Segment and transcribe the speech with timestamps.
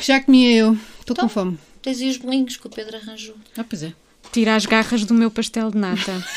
[0.00, 0.72] já comia eu.
[1.00, 1.24] Estou Então.
[1.24, 1.58] com fome.
[1.82, 3.34] Tens aí os bolinhos que o Pedro arranjou.
[3.56, 3.92] Ah, pois é.
[4.32, 6.24] Tira as garras do meu pastel de nata.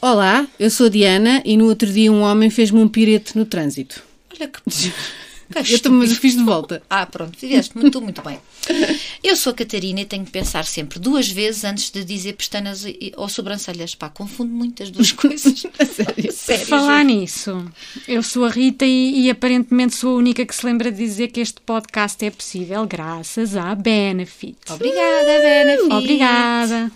[0.00, 3.44] Olá, eu sou a Diana e no outro dia um homem fez-me um pirete no
[3.44, 4.02] trânsito.
[4.40, 4.60] Olha que.
[5.68, 6.80] Eu também fiz de volta.
[6.88, 8.38] Ah, pronto, fizeste muito, muito bem.
[9.22, 12.84] Eu sou a Catarina e tenho que pensar sempre duas vezes antes de dizer pestanas
[13.16, 13.96] ou sobrancelhas.
[13.96, 15.66] Pá, confundo muito as duas coisas.
[15.76, 16.32] A sério.
[16.32, 16.66] Sério.
[16.66, 17.64] Falar nisso,
[18.06, 21.28] eu sou a Rita e, e aparentemente sou a única que se lembra de dizer
[21.28, 24.56] que este podcast é possível graças à Benefit.
[24.70, 25.92] Obrigada, Benefit.
[25.92, 26.92] Obrigada.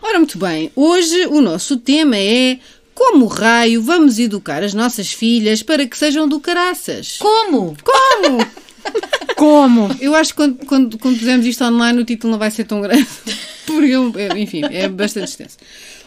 [0.00, 0.70] Ora, muito bem.
[0.76, 2.58] Hoje o nosso tema é
[2.94, 7.16] como raio vamos educar as nossas filhas para que sejam do caraças.
[7.18, 7.76] Como?
[7.82, 8.62] Como?
[9.36, 9.96] Como?
[10.00, 13.06] Eu acho que quando, quando, quando isto online o título não vai ser tão grande.
[13.66, 13.92] Porque,
[14.36, 15.56] enfim, é bastante extenso.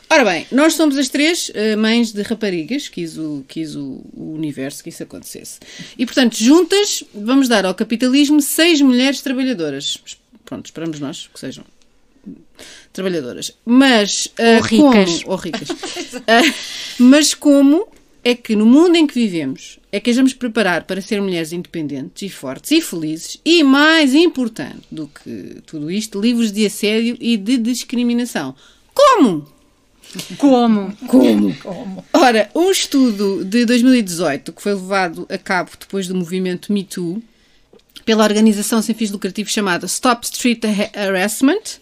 [0.10, 4.34] Ora bem, nós somos as três eh, mães de raparigas, quis, o, quis o, o
[4.34, 5.60] universo que isso acontecesse.
[5.98, 9.98] E, portanto, juntas vamos dar ao capitalismo seis mulheres trabalhadoras.
[10.44, 11.66] Pronto, esperamos nós que sejam
[12.92, 13.52] trabalhadoras.
[13.66, 14.28] Mas.
[14.38, 15.24] eh, Ou ricas.
[15.24, 15.70] Como, ou ricas.
[16.28, 16.54] Eh,
[17.00, 17.88] mas como
[18.24, 21.54] é que no mundo em que vivemos é que as vamos preparar para ser mulheres
[21.54, 27.16] independentes e fortes e felizes e, mais importante do que tudo isto, livres de assédio
[27.20, 28.56] e de discriminação?
[28.94, 29.48] Como?
[30.38, 30.96] Como?
[31.08, 31.56] Como?
[32.14, 37.22] Ora, um estudo de 2018 que foi levado a cabo depois do movimento Me Too
[38.04, 40.62] pela organização sem fins lucrativos chamada Stop Street
[40.96, 41.80] Harassment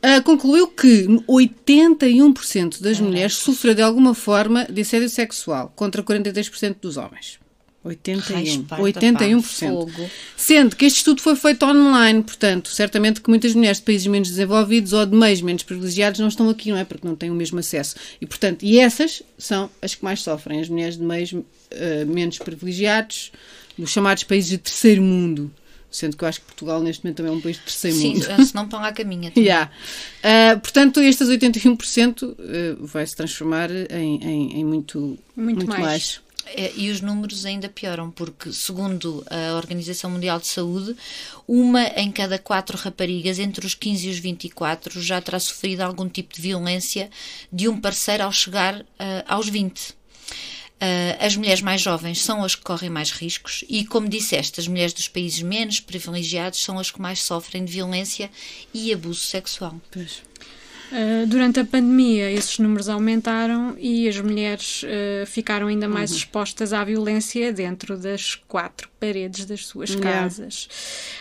[0.00, 6.76] ah, concluiu que 81% das mulheres sofrem de alguma forma de assédio sexual, contra 43%
[6.80, 7.38] dos homens.
[7.84, 8.20] 81%.
[8.20, 9.42] Respeita, 81%.
[9.42, 10.10] pá, fogo.
[10.36, 14.28] Sendo que este estudo foi feito online, portanto, certamente que muitas mulheres de países menos
[14.28, 16.84] desenvolvidos ou de meios menos privilegiados não estão aqui, não é?
[16.84, 17.96] Porque não têm o mesmo acesso.
[18.20, 21.34] E, portanto, e essas são as que mais sofrem, as mulheres de meios
[21.70, 23.32] eh, menos privilegiados,
[23.78, 25.50] dos chamados países de terceiro mundo.
[25.90, 28.14] Sendo que eu acho que Portugal neste momento também é um país de terceiro Sim,
[28.14, 28.44] mundo.
[28.46, 29.30] se não estão à caminha.
[29.30, 29.44] também.
[29.48, 29.70] Yeah.
[30.22, 34.98] Ah, portanto, estes 81% eh, vai se transformar em, em- em muito,
[35.34, 35.82] Muito muito, mais.
[35.82, 36.20] mais.
[36.54, 40.94] É, E os números ainda pioram, porque, segundo a Organização Mundial de Saúde,
[41.46, 46.06] uma em cada quatro raparigas entre os 15 e os 24 já terá sofrido algum
[46.08, 47.08] tipo de violência
[47.52, 49.96] de um parceiro ao chegar ah, aos 20.
[50.80, 54.68] Ah, as mulheres mais jovens são as que correm mais riscos e, como disseste, as
[54.68, 58.30] mulheres dos países menos privilegiados são as que mais sofrem de violência
[58.72, 59.80] e abuso sexual.
[59.90, 60.22] Pois.
[60.90, 66.72] Uh, durante a pandemia, esses números aumentaram e as mulheres uh, ficaram ainda mais expostas
[66.72, 70.22] à violência dentro das quatro paredes das suas Yeah.
[70.22, 70.68] casas.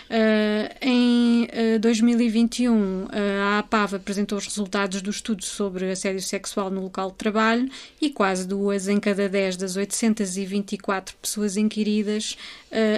[0.09, 3.09] Uh, em uh, 2021, uh,
[3.43, 7.69] a APAV apresentou os resultados do estudo sobre assédio sexual no local de trabalho
[8.01, 12.37] e quase duas em cada dez das 824 pessoas inquiridas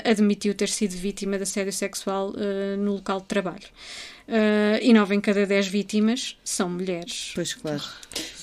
[0.04, 2.34] admitiu ter sido vítima de assédio sexual
[2.80, 3.68] no local de trabalho.
[4.30, 7.32] Uh, e nove em cada dez vítimas são mulheres.
[7.34, 7.82] Pois, claro.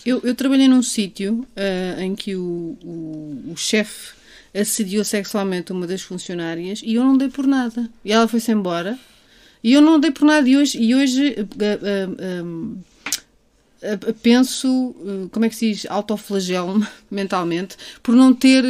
[0.04, 4.14] Eu, eu trabalhei num sítio ah, em que o, o, o chefe
[4.52, 7.88] assediou sexualmente uma das funcionárias e eu não dei por nada.
[8.04, 8.98] E ela foi-se embora
[9.62, 10.48] e eu não dei por nada.
[10.48, 11.36] E hoje, e hoje
[13.82, 18.64] ah, penso, como é que se diz, autoflagelo-me mentalmente por não ter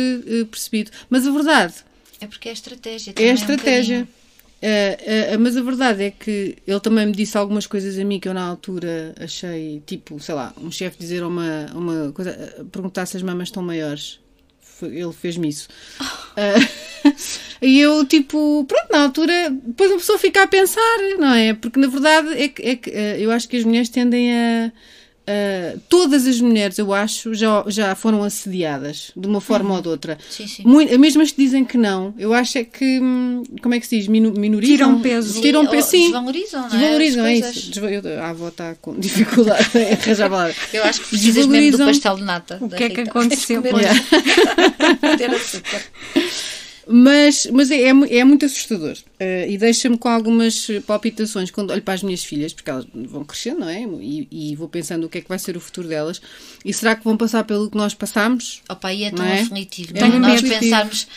[0.50, 0.90] percebido.
[1.08, 1.74] Mas a verdade
[2.20, 3.14] É porque é a estratégia.
[3.16, 3.32] é a
[4.02, 4.06] um
[4.62, 8.18] Ah, ah, mas a verdade é que ele também me disse algumas coisas a mim
[8.18, 12.64] que eu na altura achei, tipo, sei lá, um chefe dizer uma, uma coisa, ah,
[12.72, 14.18] perguntar se as mamas estão maiores.
[14.60, 15.68] Foi- Ele fez-me isso.
[16.36, 16.54] Ah,
[17.62, 21.54] e eu, tipo, pronto, na altura, depois uma pessoa fica a pensar, não é?
[21.54, 24.72] Porque na verdade é que, é que, eu acho que as mulheres tendem a.
[25.26, 29.88] a- todas as mulheres, eu acho, já, já foram assediadas de uma forma ou de
[29.88, 30.16] outra.
[30.30, 30.62] Sim, sim.
[30.64, 33.00] Muito, mesmo as que dizem que não, eu acho é que.
[33.00, 34.08] hum, Como é que se diz?
[34.08, 34.76] Minu, minorizam?
[34.76, 35.40] Tiram peso.
[35.40, 36.02] Tiram peso, sim.
[36.04, 36.70] Desvalorizam, não é?
[36.78, 37.70] Desvalorizam, é isso.
[37.70, 40.54] Desva- eu- a avó está com dificuldade em arranjar a palavra.
[40.72, 42.58] Eu acho que precisas mesmo do pastel de nata.
[42.60, 43.62] O que é que aconteceu?
[45.18, 45.82] Ter açúcar.
[46.88, 51.82] Mas, mas é, é, é muito assustador Eh, e deixa-me com algumas palpitações quando olho
[51.82, 53.80] para as minhas filhas, porque elas vão crescendo, não é?
[53.82, 56.20] E, e vou pensando o que é que vai ser o futuro delas.
[56.64, 58.62] E será que vão passar pelo que nós passamos?
[58.68, 59.40] Opa, e é tão Não é?
[59.40, 59.92] aflitivo.
[59.96, 60.10] É não é?
[60.10, 60.60] muito Nós aflitivo.
[60.60, 61.08] pensarmos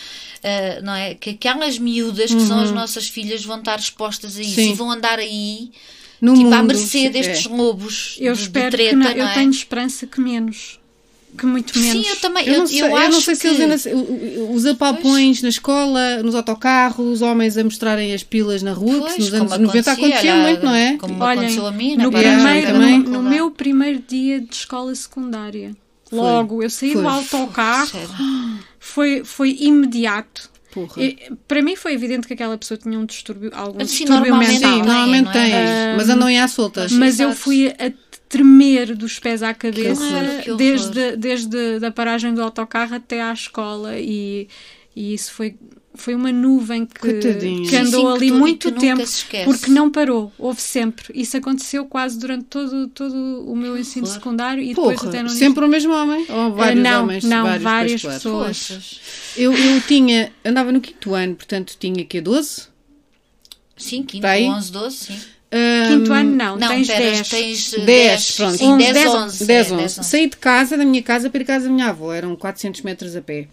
[0.44, 1.14] ah, não é?
[1.16, 4.72] que aquelas miúdas que são as nossas filhas vão estar expostas a isso Sim.
[4.72, 5.72] e vão andar aí
[6.22, 7.50] No tipo, à mundo, mercê sim, destes é.
[7.50, 9.34] lobos Eu de, de espero treta, que não, não eu é?
[9.34, 10.79] tenho esperança que menos.
[11.38, 12.06] Que muito menos.
[12.06, 12.46] Sim, eu também.
[12.48, 13.48] Eu, Eu, não sei, eu eu acho não sei se que...
[13.48, 13.94] eles ainda se-
[14.52, 19.00] os apalpões na escola, nos autocarros, os homens a mostrarem as pilas na rua, que
[19.00, 20.98] Pois, nos anos como 90 acontecia, muito, não é?
[20.98, 23.00] Como Olhem, aconteceu a mim, no, primeiro, também.
[23.00, 25.76] no, no meu primeiro dia de escola secundária,
[26.12, 27.02] logo, eu saí Foi.
[27.04, 27.90] do autocarro,
[28.80, 30.50] foi, foi imediato.
[30.72, 31.02] Porra.
[31.02, 31.18] E,
[31.48, 34.70] para mim foi evidente que aquela pessoa tinha um distúrbio, algum Assim, distúrbio normalmente mental.
[34.72, 35.50] Sim, têm, normalmente não é?
[35.50, 36.88] tens, mas andam aí à solta.
[36.92, 37.42] Mas eu Exato.
[37.42, 37.92] fui a
[38.30, 43.98] tremer dos pés à cabeça horror, desde, desde a paragem do autocarro até à escola
[44.00, 44.48] e,
[44.96, 45.56] e isso foi,
[45.96, 47.12] foi uma nuvem que,
[47.68, 49.10] que andou sim, que ali tu- muito que nunca tempo
[49.46, 51.12] porque não parou, houve sempre.
[51.20, 53.16] Isso aconteceu quase durante todo, todo
[53.52, 56.24] o meu ensino secundário e depois Porra, até no sempre o mesmo homem?
[56.30, 57.24] Ou vários não, homens?
[57.24, 58.48] não, vários, várias pois, claro.
[58.48, 59.02] pessoas.
[59.36, 62.68] Eu, eu tinha, andava no quinto ano, portanto tinha que 12?
[63.76, 64.44] Sim, 15, Tá aí?
[64.46, 65.20] 11, 12, sim.
[65.52, 67.30] Quinto ano não, Não, tens pera, 10.
[67.30, 68.58] tens 10, 10, pronto.
[68.58, 69.46] Sim, 11, 10, 10, 11.
[69.46, 70.04] 10, é, 11.
[70.04, 72.14] Saí de casa, da minha casa, para ir à casa da minha avó.
[72.14, 73.48] Eram 400 metros a pé.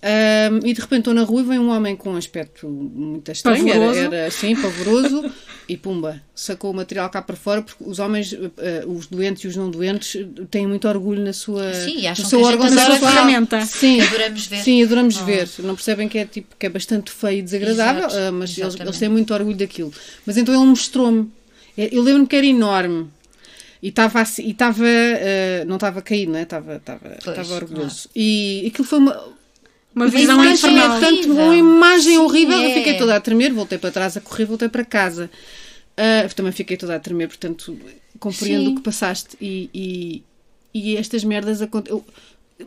[0.00, 3.30] Ahm, e de repente estou na rua e vem um homem com um aspecto muito
[3.32, 4.00] estranho, era, Pavoroso.
[4.00, 5.32] era assim, pavoroso,
[5.68, 9.48] e pumba, sacou o material cá para fora, porque os homens, eh, os doentes e
[9.48, 12.50] os não doentes, eh, têm muito orgulho na sua, Sim, acham no seu que a
[12.50, 13.12] gente órgão adora sexual.
[13.12, 13.60] ferramenta.
[13.66, 14.62] Sim, Adoramos ver.
[14.62, 15.24] Sim, adoramos Oh.
[15.24, 15.48] ver.
[15.58, 18.74] Não percebem que é, tipo, que é bastante feio e desagradável, Exato, ah, mas eles,
[18.80, 19.92] eles têm muito orgulho daquilo.
[20.24, 21.30] Mas então ele mostrou-me.
[21.76, 23.08] Eh, Eu lembro-me que era enorme.
[23.82, 26.42] E estava assim, e estava, ah, não estava caído, não é?
[26.42, 28.08] Estava, estava, estava orgulhoso.
[28.16, 29.22] E aquilo foi uma,
[29.94, 30.90] Uma uma visão imagem, infernal.
[30.90, 31.10] horrível.
[31.16, 32.58] tanto, uma imagem Sim, horrível.
[32.58, 32.74] Eu é.
[32.74, 35.30] fiquei toda a tremer, voltei para trás a correr, voltei para casa.
[35.96, 37.76] Ah, também fiquei toda a tremer, portanto,
[38.20, 38.72] compreendo Sim.
[38.72, 39.36] o que passaste.
[39.40, 40.22] E, e,
[40.72, 42.02] e estas merdas acontecem.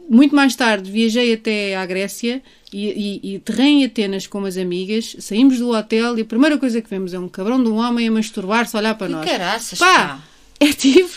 [0.09, 2.41] Muito mais tarde viajei até à Grécia
[2.71, 5.15] e, e, e aterrei em Atenas com umas amigas.
[5.19, 8.07] Saímos do hotel e a primeira coisa que vemos é um cabrão de um homem
[8.07, 9.25] a masturbar-se, a olhar para Que nós.
[9.29, 10.23] caraças, Pá, pá.
[10.61, 11.09] É tipo.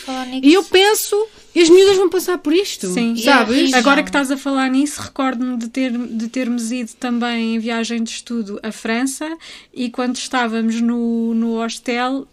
[0.42, 1.16] E eu penso,
[1.54, 3.14] e as miúdas vão passar por isto, Sim.
[3.16, 3.72] sabes?
[3.72, 3.76] É.
[3.76, 8.02] Agora que estás a falar nisso, recordo-me de, ter, de termos ido também em viagem
[8.02, 9.36] de estudo à França
[9.72, 12.26] e quando estávamos no, no hostel,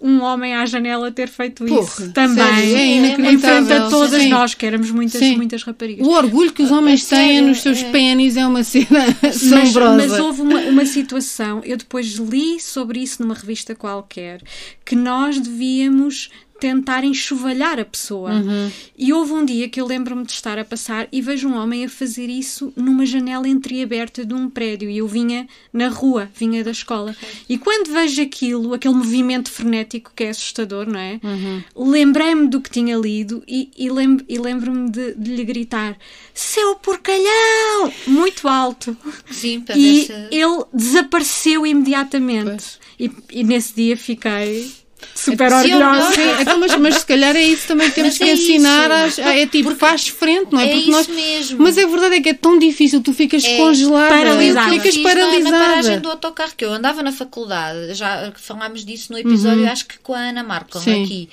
[0.00, 2.44] um homem à janela ter feito Porra, isso também.
[2.46, 4.28] sério, é em frente a todas Sim.
[4.28, 5.36] nós, que éramos muitas, Sim.
[5.36, 6.06] muitas raparigas.
[6.06, 7.90] O orgulho que os homens É têm sério, nos seus é.
[7.90, 9.96] pênis é uma cena Mas, assombrosa.
[9.96, 14.40] mas houve uma, uma situação, eu depois li sobre isso numa revista qualquer,
[14.84, 18.32] que nós devíamos tentar enxovalhar a pessoa.
[18.32, 18.70] Uhum.
[18.96, 21.84] E houve um dia que eu lembro-me de estar a passar e vejo um homem
[21.84, 24.90] a fazer isso numa janela entreaberta de um prédio.
[24.90, 27.14] E eu vinha na rua, vinha da escola.
[27.48, 31.20] E quando vejo aquilo, aquele movimento frenético que é assustador, não é?
[31.22, 31.62] Uhum.
[31.90, 35.96] Lembrei-me do que tinha lido e, e, lem- e lembro-me de, de lhe gritar:
[36.34, 37.92] Seu porcalhão!
[38.06, 38.96] Muito alto.
[39.30, 40.00] Sim, para E
[40.30, 42.78] ele desapareceu imediatamente.
[42.98, 44.72] E, e nesse dia fiquei
[45.14, 46.12] super Sim, orgulhosa.
[46.12, 48.90] Sim, então, mas, mas se calhar é isso também que temos Mas que é ensinar.
[48.90, 50.64] Às, é tipo, faz frente, não é?
[50.64, 51.62] É Porque isso nós, mesmo.
[51.62, 54.70] Mas a verdade é que é tão difícil, tu ficas É congelada, paralisada.
[54.72, 56.00] ficas Fiz na- Na paragem paralisada.
[56.00, 60.14] do autocarro, que eu andava na faculdade, já falámos disso no episódio, acho que com
[60.14, 60.84] a Ana Marco, Uhum.
[60.84, 61.04] Sim.
[61.04, 61.28] aqui.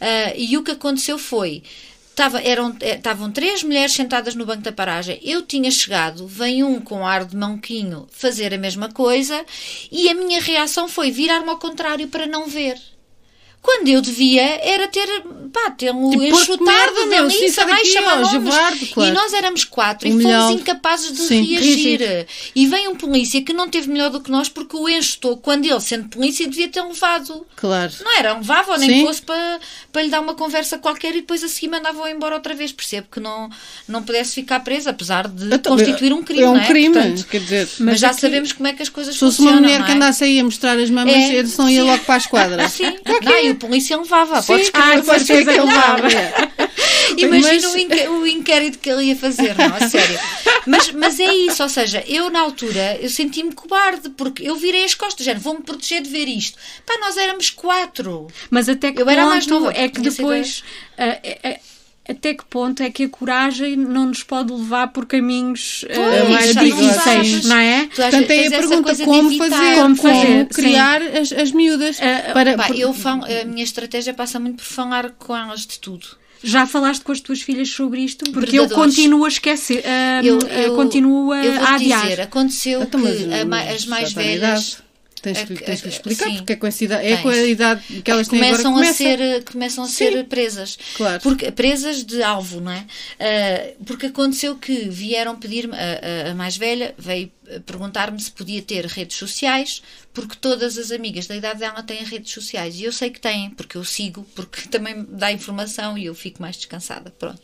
[0.00, 1.62] Ah, e o que aconteceu foi.
[2.14, 5.18] Tava, eram, eh, estavam três mulheres sentadas no banco da paragem.
[5.22, 9.42] Eu tinha chegado, vem um com ar de mãoquinho fazer a mesma coisa
[9.90, 12.76] e a minha reação foi virar-me ao contrário para não ver.
[13.62, 15.06] Quando eu devia era ter,
[15.52, 18.54] pá, ter um Tipo, enxutado merda, meu, mais chamar nomes.
[18.94, 19.10] claro.
[19.10, 22.00] E nós éramos quatro e fomos incapazes de Sim, reagir.
[22.00, 22.26] reagir.
[22.54, 25.66] E vem um polícia que não teve melhor do que nós porque o enxutou quando
[25.66, 27.46] ele, sendo polícia, devia ter levado.
[27.54, 27.92] Claro.
[28.02, 29.06] Não era, levava ou nem Sim.
[29.06, 29.60] fosse para,
[29.92, 32.72] para lhe dar uma conversa qualquer e depois a seguir mandava-o embora outra vez.
[32.72, 33.50] Percebo que não,
[33.86, 36.42] não pudesse ficar preso, apesar de Então, constituir um crime.
[36.44, 36.66] É um é?
[36.66, 37.68] crime, Portanto, quer dizer.
[37.80, 39.58] mas, já aqui- sabemos como é que as coisas Se fosse funcionam.
[39.58, 39.94] uma mulher não que é?
[39.96, 41.86] andasse aí a mostrar as mamas, É, não ia sim.
[41.90, 42.68] logo para a esquadra.
[42.70, 44.42] Sim, não, e o polícia levava.
[44.42, 46.08] Podes Sim, Ah, de pode ser certeza que levava.
[47.16, 50.18] Imagina Mas- o, o inquérito que ele ia fazer, não, a sério.
[50.66, 54.84] Mas, mas é isso, ou seja, eu na altura eu senti-me cobarde, porque eu virei
[54.84, 56.56] as costas, já vou-me proteger de ver isto.
[56.86, 58.28] Pá, nós éramos quatro.
[58.50, 60.62] Mas até que Eu era mais nova, é que tinha sido depois.
[62.10, 65.84] É- é- até que ponto é que a coragem não nos pode levar por caminhos
[65.94, 67.86] Pois, mais difíceis, não é?
[67.86, 71.98] Portanto, é a pergunta como fazer, Como como, fazer, criar as, as miúdas.
[72.00, 75.66] Ah, para, Pá, por- eu falo, a minha estratégia passa muito por falar com elas
[75.66, 76.06] de tudo.
[76.42, 78.30] Já falaste com as tuas filhas sobre isto?
[78.32, 82.02] Porque eu continuo a esquecer, ah, Eu, eu, continuo a, eu vou a adiar.
[82.02, 84.38] dizer, aconteceu Então, que a as mais na velhas
[84.72, 84.76] idade.
[85.22, 86.36] Tens que, tens que explicar, sim.
[86.38, 88.92] porque é com, essa idade, é com a idade que elas têm agora começam a
[88.92, 90.78] ser começam a ser presas.
[90.96, 91.20] Claro.
[91.22, 92.86] porque presas de alvo não é?
[93.18, 97.30] Ah, porque aconteceu que vieram pedir-me a, a- mais velha veio
[97.66, 99.82] perguntar-me se podia ter redes sociais
[100.14, 102.76] porque todas as amigas da idade dela têm redes sociais.
[102.78, 106.14] E eu sei que têm porque eu sigo porque também me dá informação e eu
[106.14, 107.12] fico mais descansada.
[107.18, 107.40] Pronto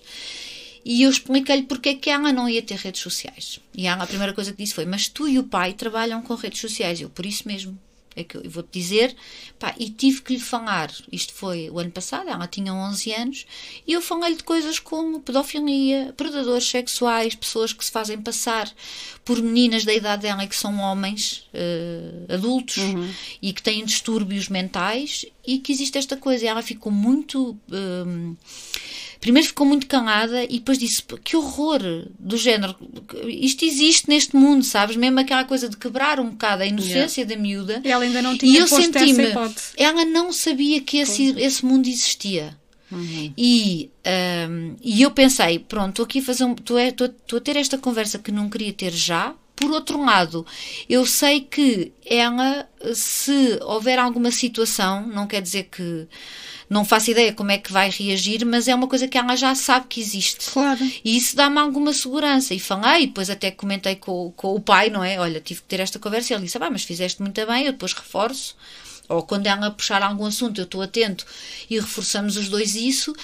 [0.88, 3.58] E eu expliquei-lhe porque é que ela não ia ter redes sociais.
[3.74, 6.36] E ela, a primeira coisa que disse foi: Mas tu e o pai trabalham com
[6.36, 7.00] redes sociais.
[7.00, 7.76] Eu, por isso mesmo.
[8.18, 9.14] É que eu vou-te dizer,
[9.58, 10.90] pá, e tive que lhe falar.
[11.12, 13.46] Isto foi o ano passado, ela tinha 11 anos,
[13.86, 18.72] e eu falei-lhe de coisas como pedofilia, predadores sexuais, pessoas que se fazem passar
[19.22, 23.12] por meninas da idade dela e que são homens uh, adultos uhum.
[23.42, 26.46] e que têm distúrbios mentais, e que existe esta coisa.
[26.46, 27.50] E ela ficou muito.
[27.68, 28.34] Uh,
[29.20, 31.80] primeiro ficou muito calada e depois disse: Que horror!
[32.18, 32.74] Do género,
[33.26, 34.96] isto existe neste mundo, sabes?
[34.96, 37.34] Mesmo aquela coisa de quebrar um bocado a inocência yeah.
[37.34, 37.80] da miúda.
[37.84, 39.24] E ela ainda não tinha e eu senti-me.
[39.76, 42.56] Ela não sabia que esse, esse mundo existia.
[42.90, 43.32] Uhum.
[43.36, 43.90] E,
[44.48, 47.56] um, e eu pensei: pronto, estou aqui a fazer um, estou, estou, estou a ter
[47.56, 50.46] esta conversa que não queria ter já, por outro lado,
[50.88, 56.06] eu sei que ela, se houver alguma situação, não quer dizer que
[56.68, 59.54] não faço ideia como é que vai reagir, mas é uma coisa que ela já
[59.54, 60.50] sabe que existe.
[60.50, 60.80] Claro.
[61.04, 62.52] E isso dá-me alguma segurança.
[62.54, 65.18] E falei, depois até comentei com, com o pai, não é?
[65.18, 67.72] Olha, tive que ter esta conversa e ele disse: ah, mas fizeste muito bem, eu
[67.72, 68.56] depois reforço
[69.08, 71.24] ou quando ela puxar algum assunto, eu estou atento
[71.68, 73.14] e reforçamos os dois isso.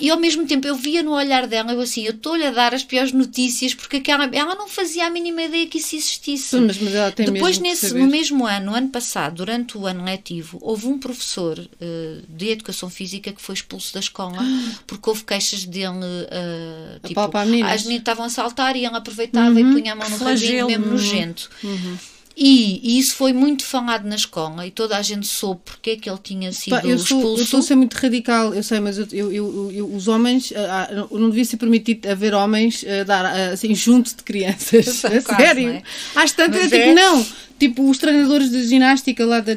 [0.00, 2.74] E ao mesmo tempo eu via no olhar dela, eu assim, eu estou-lhe a dar
[2.74, 6.56] as piores notícias porque aquela, ela não fazia a mínima ideia que isso existisse.
[6.56, 10.04] Mas, mas ela tem Depois, nesse, no mesmo ano, no ano passado, durante o ano
[10.04, 14.38] letivo, houve um professor uh, de educação física que foi expulso da escola
[14.86, 15.84] porque houve queixas dele.
[15.84, 19.70] Uh, tipo, as meninas estavam a saltar e ele aproveitava uhum.
[19.70, 21.50] e punha a mão no rabinho, mesmo nojento.
[21.62, 21.98] Uhum.
[22.36, 25.96] E, e, isso foi muito falado na escola e toda a gente soube porque é
[25.96, 27.40] que ele tinha sido eu sou, expulso.
[27.40, 30.88] Eu estou a ser muito radical, eu sei, mas eu, eu, eu, os homens, ah,
[30.90, 35.04] ah, não devia ser permitido haver homens a dar assim junto de crianças.
[35.06, 35.70] a sério.
[35.70, 35.82] É?
[36.16, 36.94] Às tantas, tipo, é...
[36.94, 37.24] não.
[37.56, 39.54] Tipo, os treinadores de ginástica lá da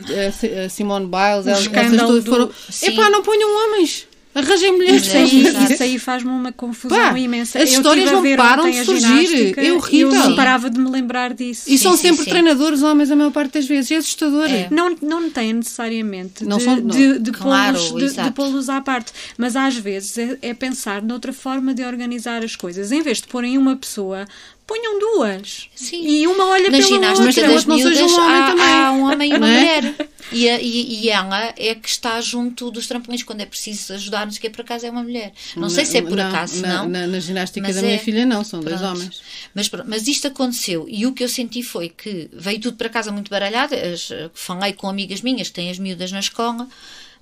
[0.69, 2.29] Simone Biles, elas, essas todas do...
[2.29, 2.51] foram.
[2.83, 4.06] Epá, não ponham homens.
[4.37, 5.07] Arranjem mulheres.
[5.07, 7.57] Isso aí, isso aí faz-me uma confusão Pá, imensa.
[7.57, 9.57] As histórias não param de surgir.
[9.57, 11.63] Eu, eu não parava de me lembrar disso.
[11.67, 12.29] E sim, são sim, sempre sim.
[12.29, 13.89] treinadores homens a maior parte das vezes.
[13.89, 14.47] É assustador.
[14.47, 14.67] É.
[14.69, 16.87] Não, não tem necessariamente não de, são, não.
[16.87, 19.11] de, de claro, pô-los de, de pô à parte.
[19.39, 22.91] Mas às vezes é, é pensar noutra forma de organizar as coisas.
[22.91, 24.27] Em vez de porem uma pessoa
[24.67, 25.69] ponham duas.
[25.73, 26.05] Sim.
[26.05, 27.47] E uma olha Na pela ginástica outra.
[27.47, 29.57] das miúdas um há, há, um homem e uma é?
[29.57, 30.09] mulher.
[30.29, 34.25] E, a, e, e, ela é que está junto dos trampolins quando é preciso ajudar,
[34.25, 35.31] não sei o que, por acaso é uma mulher.
[35.55, 36.89] Não, sei se é por acaso, não.
[36.89, 37.97] Na, na ginástica da minha é.
[37.97, 38.77] filha, não, são Pronto.
[38.77, 39.21] dois homens.
[39.55, 43.09] Mas, mas isto aconteceu e o que eu senti foi que veio tudo para casa
[43.09, 43.73] muito baralhado.
[43.73, 46.67] As, falei com amigas minhas que têm as miúdas na escola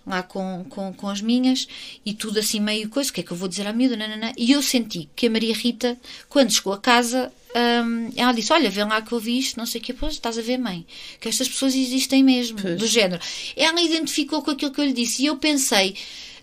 [0.06, 1.68] lá com, com, com as minhas
[2.06, 3.98] e tudo assim meio coisa, o que é que eu vou dizer à miúda?
[3.98, 4.34] Nanana.
[4.38, 5.98] E eu senti que a Maria Rita,
[6.30, 9.66] quando chegou a casa, um, ela disse: Olha, vê lá que eu vi isto, não
[9.66, 10.86] sei o que, pois estás a ver, mãe,
[11.20, 12.78] que estas pessoas existem mesmo, pois.
[12.78, 13.22] do género.
[13.56, 15.96] Ela identificou com aquilo que eu lhe disse e eu pensei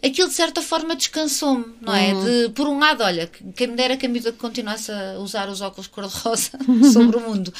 [0.02, 2.12] aquilo de certa forma descansou-me, não é?
[2.12, 2.24] Uhum.
[2.24, 5.60] De, por um lado, olha, quem me dera que a miúda continuasse a usar os
[5.60, 6.50] óculos cor-de-rosa
[6.92, 7.52] sobre o mundo.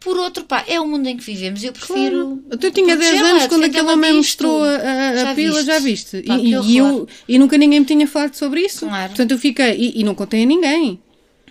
[0.00, 1.62] Por outro, pá, é o mundo em que vivemos.
[1.62, 2.40] Eu prefiro.
[2.48, 2.62] Claro.
[2.62, 5.66] Eu tinha 10 anos quando aquele homem mostrou a, a, a pila, viste?
[5.66, 6.22] já viste?
[6.22, 8.86] Pá, e, e, eu, e nunca ninguém me tinha falado sobre isso.
[8.86, 9.08] Claro.
[9.08, 9.74] Portanto, eu fiquei.
[9.76, 10.98] E, e não contei a ninguém.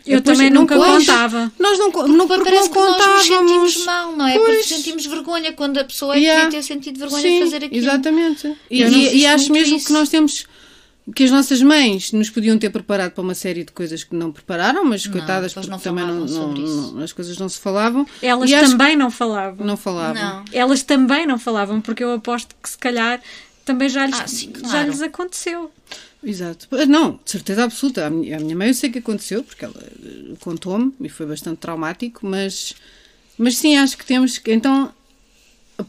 [0.05, 1.51] Eu também nunca pois, contava.
[1.59, 4.37] Nós não, porque não, porque parece não que nós nos sentimos mal, não é?
[4.37, 4.57] Pois.
[4.57, 6.45] Porque sentimos vergonha quando a pessoa é yeah.
[6.45, 7.85] que ter sentido vergonha Sim, de fazer aquilo.
[7.85, 8.57] Exatamente.
[8.69, 9.87] E, e, e acho mesmo isso.
[9.87, 10.45] que nós temos
[11.15, 14.31] que as nossas mães nos podiam ter preparado para uma série de coisas que não
[14.31, 18.05] prepararam, mas não, coitadas porque não também não, não, as coisas não se falavam.
[18.21, 19.65] Elas também não falavam.
[19.65, 20.21] Não falavam.
[20.21, 20.45] Não.
[20.51, 23.21] Elas também não falavam, porque eu aposto que se calhar
[23.65, 24.69] também já lhes, ah, sim, claro.
[24.69, 25.71] já lhes aconteceu.
[26.23, 26.67] Exato.
[26.87, 28.05] Não, de certeza absoluta.
[28.05, 31.25] A minha, a minha mãe eu sei que aconteceu, porque ela eh, contou-me e foi
[31.25, 32.73] bastante traumático, mas,
[33.37, 34.51] mas sim, acho que temos que.
[34.51, 34.93] Então,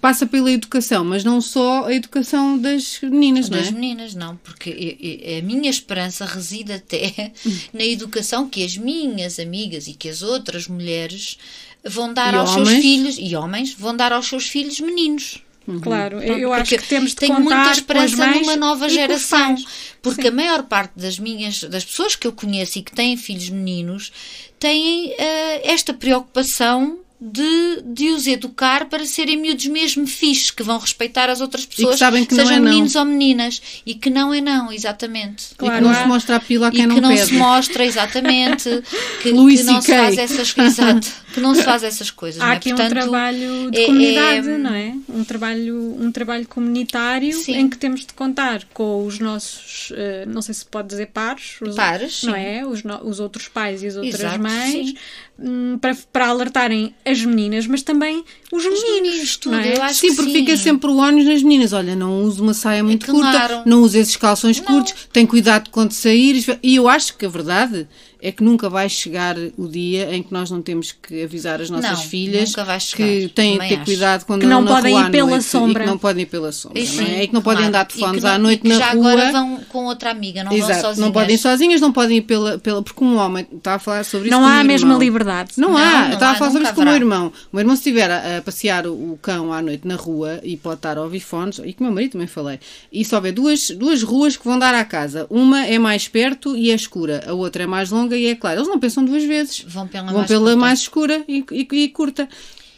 [0.00, 3.62] passa pela educação, mas não só a educação das meninas, das não é?
[3.62, 4.96] Das meninas, não, porque
[5.38, 7.32] a minha esperança reside até
[7.72, 11.38] na educação que as minhas amigas e que as outras mulheres
[11.84, 12.68] vão dar e aos homens?
[12.68, 15.42] seus filhos, e homens, vão dar aos seus filhos meninos.
[15.70, 15.80] Uhum.
[15.80, 19.54] Claro, eu acho que temos de tenho muita esperança numa nova geração,
[20.02, 20.28] porque Sim.
[20.28, 24.12] a maior parte das minhas das pessoas que eu conheço e que têm filhos meninos
[24.58, 25.14] têm uh,
[25.62, 31.42] esta preocupação de, de os educar para serem miúdos mesmo fixes, que vão respeitar as
[31.42, 33.60] outras pessoas, que que sejam é meninos ou meninas.
[33.84, 35.48] E que não é não, exatamente.
[35.56, 37.26] Claro, e que não, se mostra a pila a quem e não que não pede.
[37.26, 38.64] se mostra, exatamente,
[39.22, 42.40] que, que não se faz essas exato, que não se faz essas coisas.
[42.40, 42.56] Há é?
[42.56, 44.94] aqui Portanto, um trabalho de é, comunidade, é, não é?
[45.08, 47.56] Um trabalho, um trabalho comunitário sim.
[47.56, 51.56] em que temos de contar com os nossos, uh, não sei se pode dizer pares,
[51.60, 52.40] os, pares não sim.
[52.40, 52.66] é?
[52.66, 54.94] Os, os outros pais e as outras exato, mães, sim.
[55.42, 58.22] Hum, para, para alertarem as meninas, mas também
[58.52, 59.36] os, os meninos.
[59.38, 59.78] tudo, é?
[59.78, 60.38] eu acho sim, porque sim.
[60.40, 61.72] fica sempre o ónus nas meninas.
[61.72, 63.54] Olha, não use uma saia muito é claro.
[63.54, 64.66] curta, não use esses calções não.
[64.66, 66.58] curtos, tem cuidado quando sair.
[66.62, 67.88] E eu acho que a verdade
[68.22, 71.70] é que nunca vai chegar o dia em que nós não temos que avisar as
[71.70, 73.06] nossas Não, filhas nunca vai chegar.
[73.06, 73.84] que têm Também ter acho.
[73.84, 75.82] cuidado quando Que não podem ir pela noite sombra.
[75.82, 77.06] E que não podem ir pela sombra, E não é?
[77.06, 77.68] sim, E que não podem claro.
[77.68, 79.12] andar de que fones à noite e que na já rua.
[79.12, 80.98] agora vão com outra amiga, não vão Exato, sozinhas.
[80.98, 82.82] não podem ir sozinhas, não podem ir pela, pela.
[82.82, 84.88] Porque um homem está a falar sobre isso Não com o há meu a mesma
[84.88, 84.98] irmão.
[85.00, 85.50] liberdade.
[85.56, 87.26] Não, Não, há, não estava há, a falar sobre isso com o meu irmão.
[87.52, 90.40] O meu irmão, se estiver a, a passear o, o cão à noite na rua
[90.42, 92.58] e pode estar a ouvir fones, e com o meu marido também falei,
[92.92, 95.26] e só houver duas, duas ruas que vão dar à casa.
[95.30, 98.56] Uma é mais perto e é escura, a outra é mais longa e é clara.
[98.56, 99.60] Eles não pensam duas vezes.
[99.66, 100.56] Vão pela Vão mais pela curta.
[100.56, 102.28] mais escura e, e- e curta.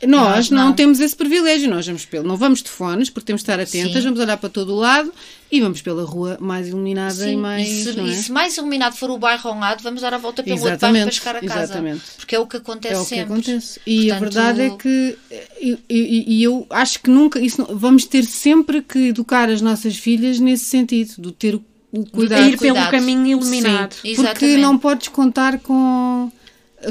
[0.04, 0.64] Nós Nós não.
[0.66, 0.72] não.
[0.72, 3.92] temos esse privilégio, nós vamos pelo, não vamos de fones porque temos de estar atentas,
[4.02, 4.08] Sim.
[4.08, 5.12] vamos olhar para todo o lado
[5.48, 7.68] e vamos pela rua mais iluminada e Sim, mais.
[7.68, 8.10] e, se, não é?
[8.10, 10.70] e se mais iluminado for o bairro ao lado, vamos dar a volta pelo outro
[10.70, 11.62] bairro para Exatamente, chegar a casa.
[11.62, 12.02] exatamente.
[12.16, 13.32] Porque é o que acontece É o que sempre.
[13.32, 13.80] acontece.
[13.86, 15.18] E a Portanto, verdade é que
[15.60, 19.96] e, e- e eu acho que nunca isso vamos ter sempre que educar as nossas
[19.96, 22.48] filhas nesse sentido, do ter o, o cuidado.
[22.48, 23.92] ir pelo caminho iluminado.
[23.94, 24.60] Sim, porque Exatamente.
[24.60, 26.30] não podes contar com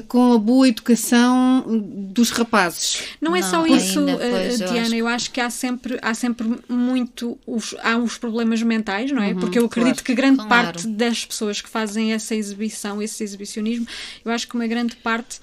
[0.08, 1.66] com a boa educação
[2.14, 3.04] dos rapazes.
[3.20, 4.82] Não é Não, só isso, ainda, eh, pois, eu Diana.
[4.86, 9.22] acho Eu acho que há sempre, há sempre muito os, há uns problemas mentais, não
[9.22, 9.34] é?
[9.34, 10.06] Porque eu acredito claro.
[10.06, 10.50] que grande Claro.
[10.50, 13.86] parte das pessoas que fazem essa exibição, esse exibicionismo,
[14.24, 15.42] eu acho que uma grande parte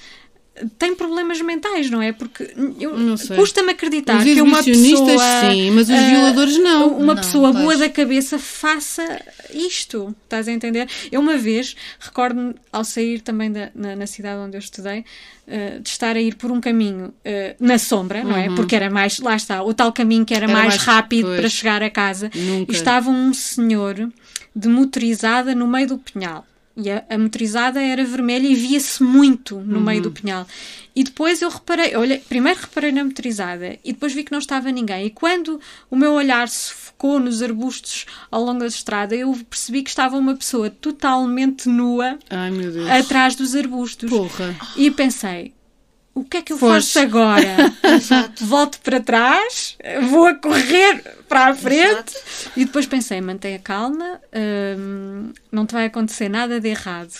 [0.78, 2.12] tem problemas mentais, não é?
[2.12, 3.36] Porque eu- Não sei.
[3.36, 5.18] custa-me acreditar Os que uma pessoa.
[5.50, 6.88] sim, mas os eh, violadores não.
[6.96, 9.02] Uma Não, pessoa boa da cabeça faça
[9.52, 10.14] isto.
[10.24, 10.88] Estás a entender?
[11.10, 15.04] Eu uma vez, recordo-me ao sair também da, na, na cidade onde eu estudei,
[15.46, 18.48] eh, de estar a ir por um caminho eh, na sombra, não é?
[18.54, 20.52] Porque era mais, lá está, o tal caminho que era, Uhum.
[20.52, 21.40] Era mais, mais- rápido pois.
[21.40, 22.30] para chegar a casa.
[22.34, 22.72] Nunca.
[22.72, 24.10] E estava um senhor
[24.54, 26.44] de motorizada no meio do pinhal.
[26.80, 30.02] E a, a motorizada era vermelha e via-se muito no meio Uhum.
[30.04, 30.46] do pinhal.
[30.94, 34.70] E depois eu reparei, olha, primeiro reparei na motorizada e depois vi que não estava
[34.70, 35.06] ninguém.
[35.06, 39.82] E quando o meu olhar se focou nos arbustos ao longo da estrada, eu percebi
[39.82, 42.50] que estava uma pessoa totalmente nua Ai
[42.98, 44.08] atrás dos arbustos.
[44.10, 44.56] Porra.
[44.76, 45.52] E pensei,
[46.20, 47.56] o que é que eu faço agora?
[48.44, 49.76] Volto para trás,
[50.10, 52.14] vou a correr para a frente.
[52.56, 54.20] E depois pensei, mantenha calma,
[54.78, 57.12] hum, não te vai acontecer nada de errado.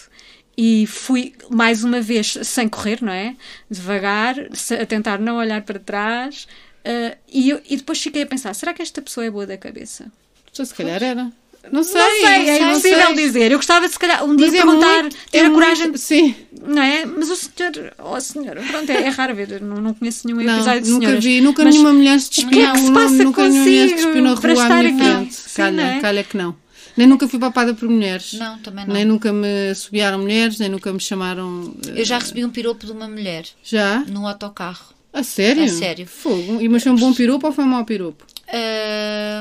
[0.56, 3.36] E fui mais uma vez sem correr, não é?
[3.70, 4.34] Devagar,
[4.82, 6.48] a tentar não olhar para trás.
[6.84, 9.56] uh, e, eu- e depois fiquei a pensar: será que esta pessoa é boa da
[9.56, 10.10] cabeça?
[10.52, 11.30] Só se calhar era.
[11.72, 12.00] Não sei.
[12.00, 13.14] não sei, é não impossível sei.
[13.14, 13.52] dizer.
[13.52, 15.90] Eu gostava de se calhar um dia é perguntar, muito- ter é a muito- coragem
[15.92, 16.34] de Sim.
[16.66, 17.04] não é?
[17.06, 20.54] Mas o senhor, oh senhora, pronto, é, é raro ver, não, não conheço nenhum Não,
[20.54, 21.24] episódio de nunca senhoras.
[21.24, 22.48] vi, nunca mas nenhuma mulher se despiu.
[22.48, 24.52] o que é que se não, passa nunca nenhuma mulher se consigo despiu na para
[24.52, 25.04] rua à estar minha aqui?
[25.16, 25.34] frente.
[25.34, 26.00] Sim, calha, é?
[26.00, 26.56] calha que não.
[26.96, 28.32] Nem nunca fui papada por mulheres.
[28.32, 28.92] Não, também não.
[28.92, 31.72] Nem nunca me assobiaram mulheres, nem nunca me chamaram.
[31.86, 34.00] eh, Eu já recebi um piropo de uma mulher Já?
[34.08, 34.86] no autocarro.
[35.12, 35.62] A sério?
[35.62, 36.06] A sério.
[36.08, 36.58] Fogo.
[36.60, 38.24] E mas foi um bom piropo ou foi um mau piropo?
[38.50, 39.40] É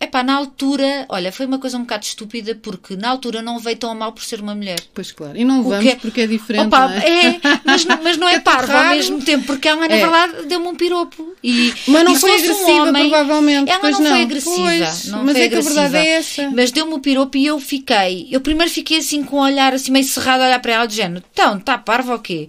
[0.00, 3.76] epá, na altura, olha, foi uma coisa um bocado estúpida porque na altura não veio
[3.76, 4.78] tão mal por ser uma mulher.
[4.94, 5.36] Pois claro.
[5.36, 6.66] E não vamos é- porque é diferente.
[6.66, 7.26] Opa, não é?
[7.26, 9.98] é, mas, mas não é É parvo ao mesmo tempo, porque ela, na É.
[9.98, 11.34] verdade, deu-me um piropo.
[11.42, 14.10] E, Mas não foi fosse um agressiva, homem- provavelmente, Ela não, não.
[14.10, 14.56] foi agressiva.
[14.56, 15.80] Pois, não mas foi é que a agressiva.
[15.88, 16.50] verdade é essa.
[16.50, 18.28] Mas deu-me o piropo e eu fiquei.
[18.30, 20.94] Eu primeiro fiquei assim com o olhar assim meio cerrado a olhar para ela, de
[20.94, 22.48] género, então, está parvo ou quê?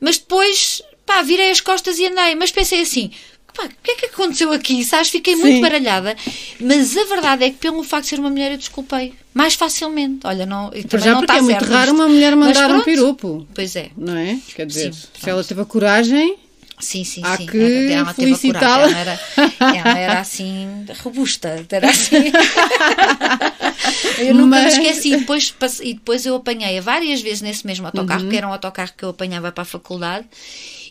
[0.00, 2.34] Mas depois, pá, virei as costas e andei.
[2.34, 3.10] Mas pensei assim.
[3.58, 4.84] Pá, o que é que aconteceu aqui?
[4.84, 5.08] Sabes?
[5.10, 5.60] Fiquei muito Sim.
[5.60, 6.16] baralhada.
[6.60, 9.14] Mas a verdade é que, pelo facto de ser uma mulher, eu desculpei.
[9.34, 10.24] Mais facilmente.
[10.26, 10.70] Olha, não.
[10.72, 13.46] e também já não porque está é muito raro uma mulher mandar um piropo.
[13.52, 13.90] Pois é.
[13.96, 14.38] Não é?
[14.54, 16.36] Quer dizer, Sim, se ela teve a coragem,
[16.80, 17.46] Sim, sim, Há sim.
[17.46, 18.90] que ela teve a coragem.
[18.92, 19.20] Ela era,
[19.60, 21.66] ela era assim, robusta.
[21.68, 22.30] Era assim.
[24.18, 25.12] eu nunca Mas- me esqueci.
[25.12, 28.28] E depois, e depois eu apanhei-a várias vezes nesse mesmo autocarro, Uhum.
[28.28, 30.26] que era um autocarro que eu apanhava para a faculdade.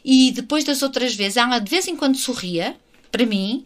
[0.04, 2.76] E depois das outras vezes, ela de vez em quando sorria
[3.12, 3.64] para mim.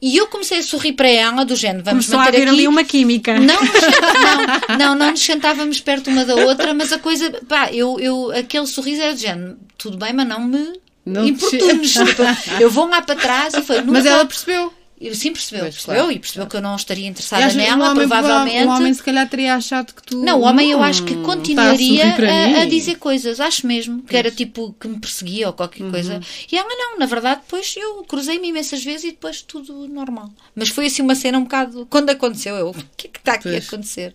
[0.00, 2.56] E eu comecei a sorrir para ela, do género, vamos Começou a manter haver aqui.
[2.58, 3.38] ali uma química.
[3.40, 7.98] Não, não, não, não nos sentávamos perto uma da outra, mas a coisa, pá, eu,
[7.98, 10.72] eu, aquele sorriso era de género, tudo bem, mas não me
[11.06, 11.92] Não te importunes.
[11.92, 12.22] Tipo,
[12.60, 14.72] eu vou lá para trás e foi, mas ela percebeu.
[15.08, 17.90] Eu sim percebeu, Pois, percebeu claro, e percebeu que eu não estaria interessada que nela,
[17.90, 18.66] homem, provavelmente.
[18.66, 20.18] O homem se calhar teria achado que tu.
[20.22, 23.66] Não, o homem eu acho que "Hum, continuaria a a, a mim." dizer coisas, acho
[23.66, 25.90] mesmo, que era tipo que me perseguia ou qualquer Uhum.
[25.90, 26.20] coisa.
[26.50, 30.30] E ela não, na verdade, depois eu cruzei-me imensas vezes e depois tudo normal.
[30.54, 31.86] Mas foi assim uma cena um bocado.
[31.90, 33.64] Quando aconteceu, eu, o que é que está aqui Pois.
[33.64, 34.14] a acontecer?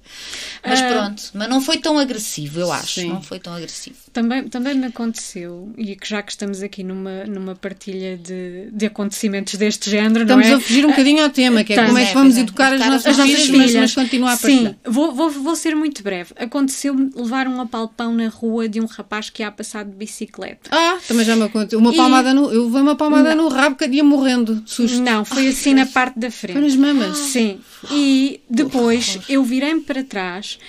[0.66, 3.02] Mas pronto, mas não foi tão agressivo, eu acho.
[3.02, 3.10] Sim.
[3.10, 3.98] Não foi tão agressivo.
[4.22, 8.86] Também, também me aconteceu, e que já que estamos aqui numa, numa partilha de, de
[8.86, 10.58] acontecimentos deste género, Estamos não é?
[10.58, 12.42] a fugir um bocadinho ao tema, que é como é que vamos é.
[12.42, 13.74] educar as nossas as nossas filhas, filhas.
[13.74, 14.74] mas, mas continuar a partilhar.
[14.74, 16.34] Sim, vou, vou, vou ser muito breve.
[16.36, 20.70] Aconteceu-me levar um apalpão na rua de um rapaz que ia passar de bicicleta.
[20.70, 21.80] Ah, também já me aconteceu.
[21.80, 22.52] Uma E- palmada no.
[22.52, 25.02] Eu levei uma palmada no rabo que ia morrendo de susto.
[25.02, 26.58] Não, foi assim na parte da frente.
[26.58, 27.18] Foi nas mamas.
[27.18, 27.60] Sim.
[27.90, 30.60] E depois eu virei-me para trás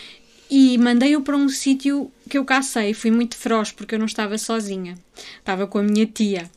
[0.51, 4.39] e mandei-o para um sítio que eu cacei, fui muito feroz porque eu não estava
[4.39, 4.97] sozinha.
[5.39, 6.49] Estava com a minha tia.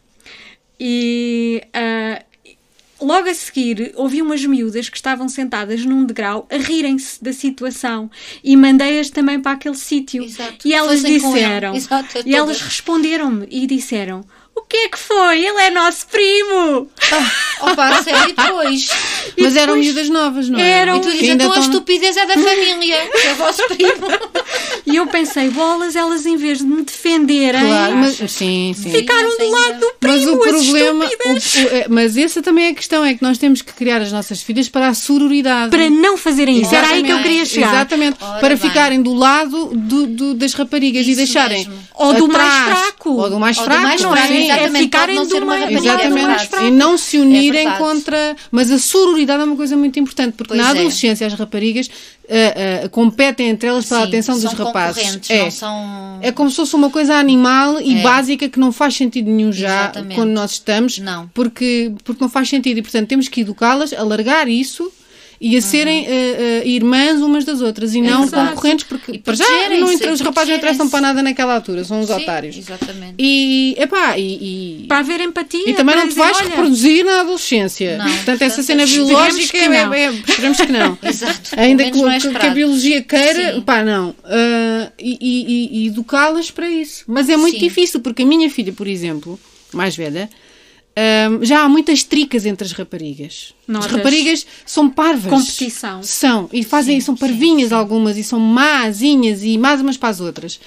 [0.80, 7.24] E uh, logo a seguir ouvi umas miúdas que estavam sentadas num degrau a rirem-se
[7.24, 8.10] da situação
[8.44, 10.26] e mandei-as também para aquele sítio.
[10.64, 11.76] E elas Fossem disseram.
[11.76, 14.24] Exato, e elas responderam-me e disseram:
[14.56, 15.40] O que é que foi?
[15.46, 16.88] Ele é nosso primo!
[17.62, 18.88] Opa, sério, e depois.
[19.40, 20.70] Mas eram miúdas novas, não é?
[20.70, 20.98] Eram.
[20.98, 24.08] E tu dizes, então a estão- estupidez é da família, que é o vosso primo.
[24.86, 28.92] E eu pensei: bolas, elas em vez de me defenderem, Claro, mas, sim, sim.
[28.92, 30.14] ficaram do lado do primo.
[30.18, 33.38] Mas o problema, o- o- é- mas essa também é a questão, é que nós
[33.38, 35.70] temos que criar as nossas filhas para a sororidade.
[35.72, 36.76] Para não fazerem isso.
[36.76, 37.24] Era aí que eu Exatamente.
[37.30, 37.74] queria chegar.
[37.76, 38.58] Exatamente, Ora para bem.
[38.58, 41.74] ficarem do lado do- do- das raparigas e Isso deixarem mesmo.
[41.96, 43.10] Ou do mais atrás- fraco.
[43.14, 44.36] ou do mais Ou do fraco, mais não fraco, é?
[44.46, 44.76] Exatamente.
[44.76, 46.56] É ficarem não ser uma Exatamente.
[46.66, 48.36] E não se unirem É contra.
[48.52, 50.72] Mas a sororidade é uma coisa muito importante, porque Pois na é.
[50.72, 51.90] adolescência as raparigas
[52.30, 55.20] ah, ah, competem entre elas pela Sim, atenção dos são rapazes.
[55.30, 55.44] É.
[55.44, 56.20] não são...
[56.22, 58.02] É como se fosse uma coisa animal e É.
[58.02, 60.16] básica que não faz sentido nenhum já Exatamente.
[60.16, 61.28] quando nós estamos, Não.
[61.34, 62.78] Porque, porque não faz sentido.
[62.78, 64.92] E portanto temos que educá-las a largar isso
[65.42, 68.24] e a serem eh, eh, irmãs umas das outras e não.
[68.24, 68.50] Exato.
[68.56, 71.84] concorrentes, porque para já não inter- e os rapazes não interessam para nada naquela altura,
[71.84, 72.58] são uns Sim, otários.
[72.58, 73.16] Exatamente.
[73.20, 75.70] E, epá, e, e, Para haver empatia.
[75.70, 77.98] e também não te vais olha, reproduzir na adolescência.
[77.98, 78.06] Não.
[78.12, 79.94] Portanto, essa cena biológica que é, não.
[79.94, 80.98] é- esperemos que não.
[81.04, 81.50] Exato.
[81.58, 83.62] Ainda que, é que- a biologia queira, Sim.
[83.62, 84.16] pá, não.
[85.00, 85.46] E e-
[85.80, 87.04] e- e educá-las para isso.
[87.08, 87.66] Mas é muito Sim.
[87.68, 89.40] difícil, porque a minha filha, por exemplo,
[89.74, 90.30] mais velha,
[90.96, 93.54] ah, já há muitas tricas entre as raparigas.
[93.68, 93.88] Notas.
[93.88, 95.30] As raparigas são parvas.
[95.30, 96.04] Competição.
[96.04, 96.50] São.
[96.54, 100.20] E fazem, Sim, são sim, parvinhas algumas, e são másinhas, e más umas para as
[100.20, 100.60] outras.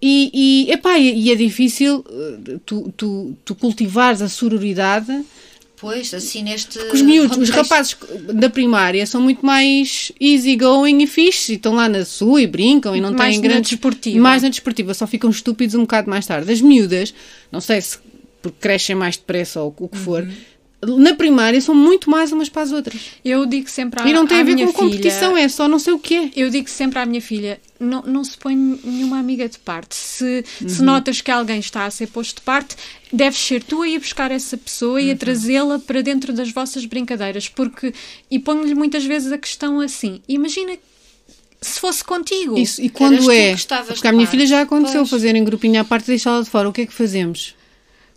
[0.00, 5.24] E, e, epá, e e é difícil uh, tu, tu, tu cultivares a sororidade
[5.78, 6.78] Pois, assim neste.
[6.78, 7.56] os miúdos, os contexto.
[7.56, 7.96] rapazes
[8.34, 12.96] da primária são muito mais easygoing e fixe, e estão lá na sua e brincam
[12.96, 13.70] e não Mais têm na grandes.
[13.70, 14.18] desportiva.
[14.18, 16.50] Mais na desportiva, só ficam estúpidos um bocado mais tarde.
[16.50, 17.12] As miúdas,
[17.52, 17.98] não sei se
[18.42, 20.22] porque crescem mais depressa ou o que for,
[20.82, 20.98] Uhum.
[20.98, 23.00] na primária são muito mais umas para as outras.
[23.24, 25.78] Eu digo sempre à, e não tem a ver com competição, filha, é só não
[25.78, 26.30] sei o que é.
[26.36, 29.96] Eu digo sempre à minha filha: não, não se põe nenhuma amiga de parte.
[29.96, 30.84] Se, se Uhum.
[30.86, 32.76] notas que alguém está a ser posto de parte,
[33.12, 35.06] deves ser tu a ir buscar essa pessoa Uhum.
[35.06, 37.48] e a trazê-la para dentro das vossas brincadeiras.
[37.48, 37.92] Porque,
[38.30, 40.76] e ponho-lhe muitas vezes a questão assim: imagina
[41.60, 42.56] se fosse contigo.
[42.56, 43.56] Isso, e Eras quando tu é?
[43.56, 44.30] Porque à de minha parte.
[44.30, 45.10] filha já aconteceu Pois.
[45.10, 46.68] fazerem grupinho à parte e deixá-la de fora.
[46.68, 47.54] O que é que fazemos?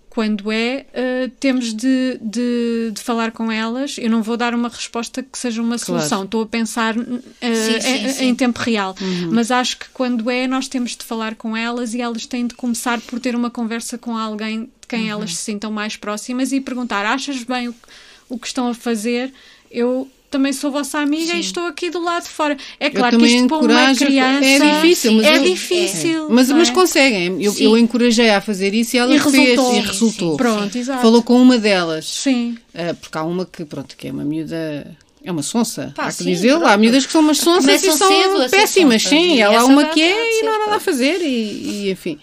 [0.09, 3.95] Quando é, uh, temos de, de, de falar com elas.
[3.99, 5.85] Eu não vou dar uma resposta que seja uma Claro.
[6.01, 6.23] solução.
[6.23, 8.25] Estou a pensar uh, Sim, sim, em, sim.
[8.25, 8.95] em tempo real.
[8.99, 9.29] Uhum.
[9.31, 12.55] Mas acho que quando é, nós temos de falar com elas e elas têm de
[12.55, 15.09] começar por ter uma conversa com alguém de quem Uhum.
[15.09, 17.79] elas se sintam mais próximas e perguntar: achas bem o, que-
[18.27, 19.31] o que estão a fazer?
[19.69, 20.09] Eu.
[20.29, 22.55] Também sou vossa amiga e estou aqui do lado de fora.
[22.79, 26.27] É claro que isto para uma encorajo- criança é difícil, mas é eu- difícil.
[26.29, 26.71] Mas, não mas é?
[26.71, 27.43] conseguem.
[27.43, 27.63] Eu, Sim.
[27.63, 29.71] eu encorajei a fazer isso e ela E fez resultou.
[29.71, 30.31] e Sim, resultou.
[30.31, 30.37] sim.
[30.37, 31.01] Pronto, exato.
[31.01, 32.05] Falou com uma delas.
[32.05, 32.57] Sim.
[32.75, 34.95] Ah, porque há uma que, pronto, que é uma miúda.
[35.23, 36.51] É uma sonsa, Pá, há que sim, dizer.
[36.51, 36.67] pronto.
[36.67, 39.33] Há miúdas que são umas sonsas e são péssimas, sim.
[39.35, 41.91] e Ela há essa uma que é e não há nada a fazer, e, e
[41.91, 42.19] enfim.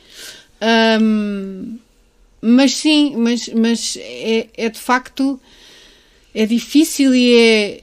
[0.60, 1.76] Ahm,
[2.40, 5.38] mas sim, mas, mas é, é de facto
[6.34, 7.80] é difícil e é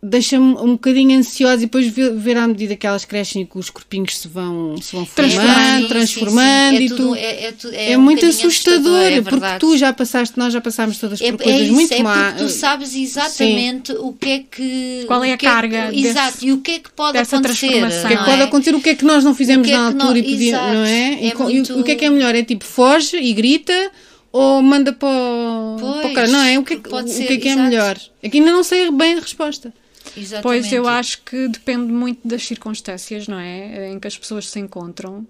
[0.00, 3.58] deixa-me um bocadinho ansiosa e depois ver, ver à medida que elas crescem e que
[3.58, 6.76] os corpinhos se vão, se vão Transformando, formando, Sim, sim, transformando sim.
[6.76, 9.92] É e tudo- tu é, é tu- é, um muito assustador, é porque tu já
[9.92, 12.94] passaste, nós já passámos todas É, por é coisas isso, muito é porque tu sabes
[12.94, 15.04] exatamente o que é que.
[15.06, 17.66] Qual é a é que- carga exato, e o que é que pode dessa acontecer.
[17.66, 18.44] O que é pode é?
[18.44, 18.74] acontecer?
[18.76, 21.12] O que é que nós não fizemos é na altura e podíamos, exato, não é?
[21.14, 22.34] E, é e o que é que é melhor?
[22.34, 23.90] É tipo, foge e grita
[24.30, 26.28] ou manda para o, Pois, para o cara?
[26.28, 26.58] Não é?
[26.58, 27.98] O que é o ser, que, é, que é melhor?
[28.24, 29.72] Aqui ainda não sei bem a resposta.
[30.16, 30.42] Exatamente.
[30.42, 33.90] Pois eu acho que depende muito das circunstâncias, não é?
[33.90, 35.26] Em que as pessoas se encontram.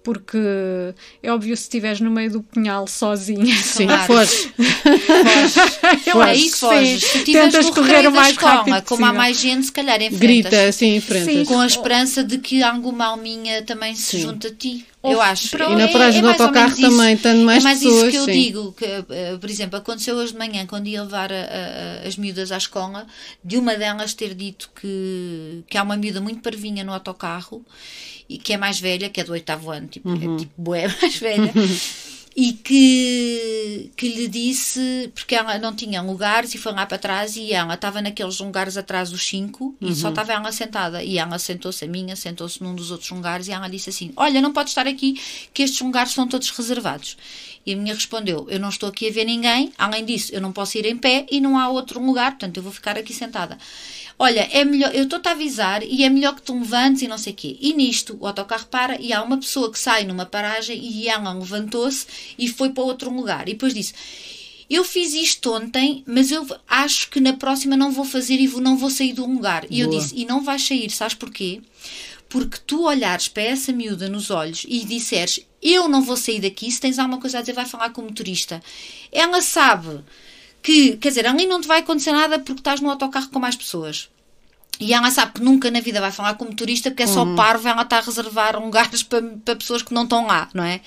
[0.00, 0.38] Porque
[1.22, 3.54] é óbvio se estiveres no meio do pinhal sozinha.
[3.62, 4.06] Sim, Claro.
[4.06, 4.52] foge.
[6.06, 6.88] Eu É acho aí que foges.
[7.02, 7.08] sim.
[7.08, 10.18] Se estiveres Tentas correr o mais escola, rápido como há mais gente, se calhar enfrentas.
[10.20, 11.34] Grita, assim, enfrentas.
[11.34, 11.44] Sim.
[11.44, 14.20] Com a esperança de que alguma alminha também se Sim.
[14.22, 14.86] junte a ti.
[15.04, 15.50] Eu acho.
[15.50, 15.72] pronto.
[15.72, 16.90] E na É- paragem é do mais ou autocarro menos isso.
[16.98, 18.32] também, tanto mais é mais pessoas, isso que eu sim.
[18.42, 18.72] digo.
[18.72, 22.50] Que, eh, por exemplo, aconteceu hoje de manhã, quando ia levar a- a- as miúdas
[22.50, 23.06] à escola,
[23.44, 27.64] de uma delas ter dito que, que há uma miúda muito parvinha no autocarro
[28.28, 30.34] e que é mais velha, que é do oitavo ano, tipo, Uhum.
[30.34, 31.52] é tipo bué mais velha.
[32.40, 37.36] E que, que lhe disse, porque ela não tinha lugares e foi lá para trás
[37.36, 39.94] e ela estava naqueles lugares atrás dos cinco e Uhum.
[39.96, 41.02] só estava ela sentada.
[41.02, 44.40] E ela sentou-se, a minha, sentou-se num dos outros lugares e ela disse assim: Olha,
[44.40, 45.20] não pode estar aqui,
[45.52, 47.16] que estes lugares estão todos reservados.
[47.66, 50.52] E a minha respondeu: Eu não estou aqui a ver ninguém, além disso, eu não
[50.52, 53.58] posso ir em pé e não há outro lugar, portanto eu vou ficar aqui sentada.
[54.18, 57.18] Olha, é melhor, eu estou-te a avisar e é melhor que tu levantes e não
[57.18, 57.56] sei o quê.
[57.60, 61.32] E nisto, o autocarro para e há uma pessoa que sai numa paragem e ela
[61.32, 62.06] levantou-se
[62.38, 63.48] e foi para outro lugar.
[63.48, 63.94] E depois disse,
[64.68, 68.60] eu fiz isto ontem, mas eu acho que na próxima não vou fazer e vou,
[68.60, 69.66] não vou sair do lugar.
[69.70, 70.00] E eu Boa.
[70.00, 71.62] disse, e não vais sair, sabes porquê?
[72.28, 76.70] Porque tu olhares para essa miúda nos olhos e disseres, eu não vou sair daqui,
[76.70, 78.62] se tens alguma coisa a dizer, vai falar com o motorista.
[79.10, 80.00] Ela sabe
[80.62, 83.56] que, quer dizer, ali não te vai acontecer nada porque estás no autocarro com mais
[83.56, 84.10] pessoas.
[84.80, 87.24] E ela sabe que nunca na vida vai falar com o motorista porque é só
[87.34, 90.80] parvo, ela está a reservar lugares para, para pessoas que não estão lá, não é?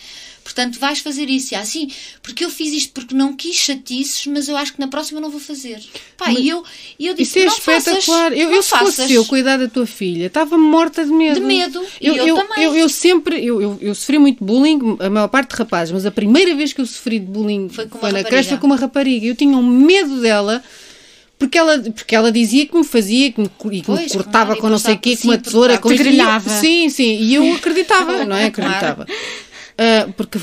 [0.44, 1.54] Portanto, vais fazer isso.
[1.54, 4.88] E assim, porque eu fiz isto porque não quis chatices, mas eu acho que na
[4.88, 5.80] próxima não vou fazer.
[6.18, 6.64] Pá, e eu,
[6.98, 8.34] e eu disse, Isso é não faças, espetacular.
[8.34, 9.12] eu, não eu, se fosse faças.
[9.12, 11.40] eu cuidar da tua filha, estava morta de medo.
[11.40, 11.86] De medo.
[12.00, 12.64] E Eu, eu eu, também.
[12.64, 16.12] eu, eu sempre, eu, eu, sofri muito bullying, a maior parte de rapazes, mas a
[16.12, 18.76] primeira vez que eu sofri de bullying Foi com uma na creche foi com uma
[18.78, 19.26] rapariga.
[19.26, 20.64] Eu tinha um medo dela.
[21.42, 24.46] Porque ela, porque ela dizia que me fazia que me, e que me Pois, cortava
[24.46, 26.50] claro, e com não sei o cortava- quê, com uma tesoura, com isto.
[26.60, 28.52] Sim, sim, e eu acreditava, não é?
[28.52, 28.72] Claro.
[28.72, 29.08] Acreditava.
[29.76, 30.38] Ah, porque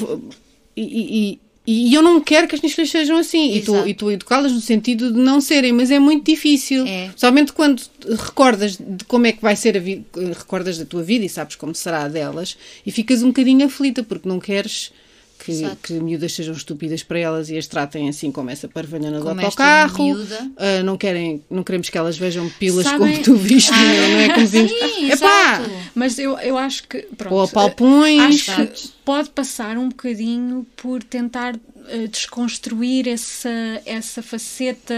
[0.77, 3.53] e, e- e- eu não quero que as minhas filhas sejam assim.
[3.53, 3.87] E Exato.
[3.87, 6.85] e estou a educá-las no sentido de não serem, mas é muito difícil.
[6.87, 7.11] É.
[7.15, 7.81] Somente quando
[8.19, 10.03] recordas de como é que vai ser a vida,
[10.37, 14.03] recordas da tua vida e sabes como será a delas, e ficas um bocadinho aflita
[14.03, 14.91] porque não queres
[15.39, 15.77] que, Exato.
[15.83, 19.41] que miúdas sejam estúpidas para elas e as tratem assim como essa parvalhona do Como
[19.41, 20.05] autocarro.
[20.05, 20.51] miúda.
[20.57, 23.79] Ah, não, querem, não queremos que elas vejam pilas Sabem- como tu viste, não
[24.21, 24.29] é?
[24.35, 24.71] Como vimos.
[24.73, 25.63] Sim, Epá!
[25.95, 26.99] Mas eu, eu acho que.
[27.17, 28.49] Pronto, Ou apalpões.
[28.49, 28.73] Acho Exato.
[28.73, 31.55] que pode passar um bocadinho por tentar
[31.89, 33.49] eh, desconstruir essa,
[33.87, 34.95] essa faceta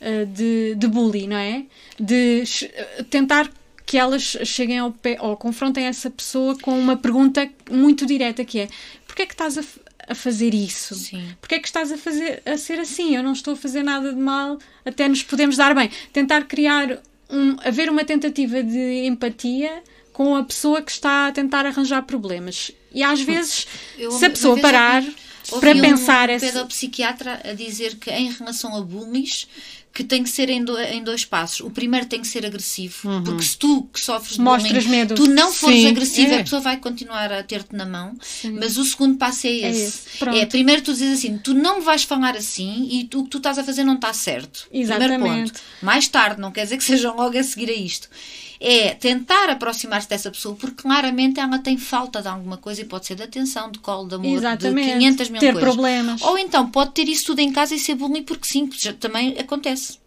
[0.00, 1.64] eh, de, de bullying, não é?
[1.98, 3.50] De eh, tentar
[3.84, 8.58] que elas cheguem ao pé ou confrontem essa pessoa com uma pergunta muito direta que
[8.58, 8.68] é
[9.16, 9.62] porquê é que estás a,
[10.08, 10.94] a fazer isso?
[10.94, 11.26] Sim.
[11.40, 13.16] Porquê é que estás a, fazer, a ser assim?
[13.16, 15.90] Eu não estou a fazer nada de mal, até nos podemos dar bem.
[16.12, 16.98] Tentar criar,
[17.30, 22.70] um, haver uma tentativa de empatia com a pessoa que está a tentar arranjar problemas.
[22.92, 23.66] E às vezes,
[23.98, 25.16] Eu se a pessoa parar ouvi-
[25.60, 29.48] para ouvi pensar um essa- pedopsiquiatra a dizer que em relação a bullies
[29.96, 31.60] que tem que ser em, do- em dois passos.
[31.60, 35.14] O primeiro tem que ser agressivo, porque se tu que sofres de Mostras bullying, medo.
[35.14, 36.40] tu não fores Sim, agressivo, é.
[36.40, 38.14] a pessoa vai continuar a ter-te na mão.
[38.60, 39.80] Mas o segundo passo é esse.
[39.82, 40.36] esse, pronto.
[40.36, 43.30] É, primeiro tu dizes assim, tu não me vais falar assim e tu, o que
[43.30, 44.66] tu estás a fazer não está certo.
[44.68, 45.52] Primeiro Exatamente.
[45.52, 45.60] ponto.
[45.80, 48.08] Mais tarde, não quer dizer que sejam logo a seguir a isto.
[48.60, 53.06] É tentar aproximar-se dessa pessoa, porque claramente ela tem falta de alguma coisa e pode
[53.06, 54.86] ser de atenção, de colo, de amor, Exatamente.
[54.86, 55.74] de 500 mil Ter coisas.
[55.74, 56.22] problemas.
[56.22, 58.66] Ou então pode ter isso tudo em casa e ser bullying, porque sim,
[58.98, 59.98] também acontece.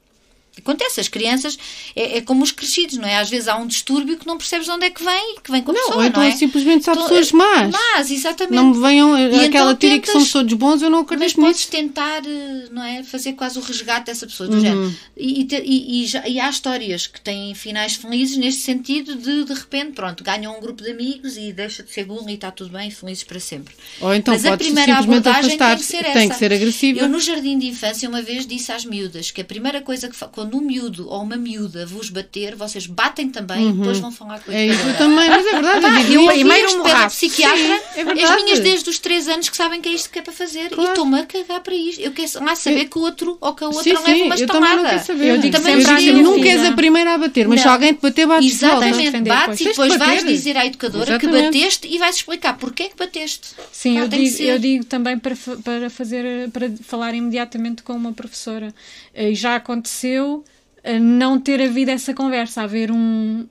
[0.59, 1.57] Acontece, as crianças
[1.95, 3.17] é, é como os crescidos, não é?
[3.17, 5.51] Às vezes há um distúrbio que não percebes de onde é que vem e que
[5.51, 6.35] vem com a Não, pessoa, ou então não é?
[6.35, 7.71] simplesmente são Então, pessoas é- más.
[7.71, 8.55] Más, exatamente.
[8.55, 11.35] Não me venham E aquela então teoria que somos todos bons, eu não mas acredito
[11.37, 11.71] podes nisso.
[11.71, 13.03] tentar, eh, não é?
[13.03, 14.55] Fazer quase o resgate dessa pessoa, Uhum.
[14.55, 14.95] do género.
[15.17, 19.53] E, e, e- já- e há histórias que têm finais felizes neste sentido de, de
[19.53, 22.71] repente, pronto, ganham um grupo de amigos e deixa de ser bullying e está tudo
[22.71, 23.73] bem, felizes para sempre.
[24.01, 26.33] Ou então Mas a primeira abordagem tem que ser Tem essa.
[26.33, 26.99] que ser agressiva.
[26.99, 30.15] Eu no jardim de infância uma vez disse às miúdas que a primeira coisa que
[30.15, 30.27] fa...
[30.49, 34.39] quando um miúdo ou uma miúda vos bater, vocês batem também e depois vão falar
[34.39, 34.97] com a É isso educadora.
[34.97, 35.85] também, mas é verdade.
[35.85, 37.15] eu digo eu- primeiro um morraço.
[37.15, 38.43] psiquiatra, Sim, é as verdade.
[38.43, 40.81] minhas desde os 3 anos que sabem que é isto que é para fazer Claro.
[40.83, 42.01] e estou-me a cagar para isto.
[42.01, 44.47] Eu quero lá saber que o outro ou que a outra Sim, leva uma eu
[44.47, 45.27] não quero saber.
[45.29, 47.63] Eu digo também sempre digo, nunca és a primeira a bater, mas Não.
[47.63, 50.65] se alguém te bater, bate de Exatamente, defender bates e de depois vais dizer à
[50.65, 51.57] educadora que Exatamente.
[51.59, 53.49] bateste e vais explicar porque é que bateste.
[53.71, 57.93] Sim, Pá, eu que digo, eu digo também para, para fazer para falar imediatamente com
[57.93, 58.73] uma professora.
[59.19, 60.43] E já aconteceu
[60.83, 63.47] eh, não ter havido essa conversa, haver um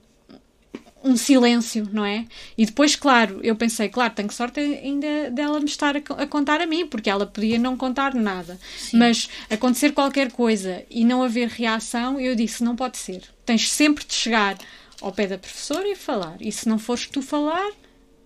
[1.03, 2.27] um silêncio, não é?
[2.57, 6.61] E depois, claro, eu pensei, claro, tenho sorte ainda dela me estar a, a contar
[6.61, 8.59] a mim, porque ela podia não contar nada.
[8.93, 13.23] Mas acontecer qualquer coisa e não haver reação, eu disse, não pode ser.
[13.47, 14.59] Tens sempre de chegar
[15.01, 16.37] ao pé da professora e falar.
[16.41, 17.71] E se não fores tu falar,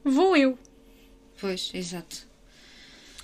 [0.02, 0.58] vou eu.
[1.40, 2.31] Pois, exato.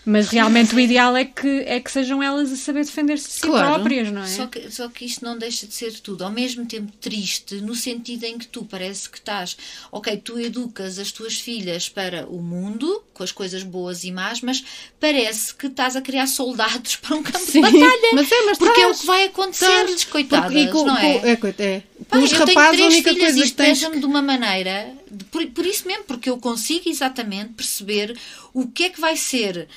[0.04, 3.40] Mas realmente o ideal é que, é que sejam elas a saber defender-se de si
[3.42, 3.74] Claro.
[3.74, 4.26] próprias, não é?
[4.26, 7.74] Só que, só que isto não deixa de ser tudo, ao mesmo tempo triste, no
[7.74, 9.56] sentido em que tu parece que estás,
[9.92, 14.40] ok, tu educas as tuas filhas para o mundo, com as coisas boas e más,
[14.40, 14.64] mas
[14.98, 18.08] parece que estás a criar soldados para um campo Sim, de batalha.
[18.14, 20.04] mas é, mas porque é o que vai acontecer-lhes, Estás.
[20.04, 21.18] coitadas, Porque- e com- não é?
[21.36, 21.82] com- é, é.
[22.08, 23.78] Com os eu tenho rapazes, a três única filhas coisa e que tens.
[23.80, 28.16] pesa-me de uma maneira, de- por, por isso mesmo, porque eu consigo exatamente perceber
[28.54, 29.68] o que é que vai ser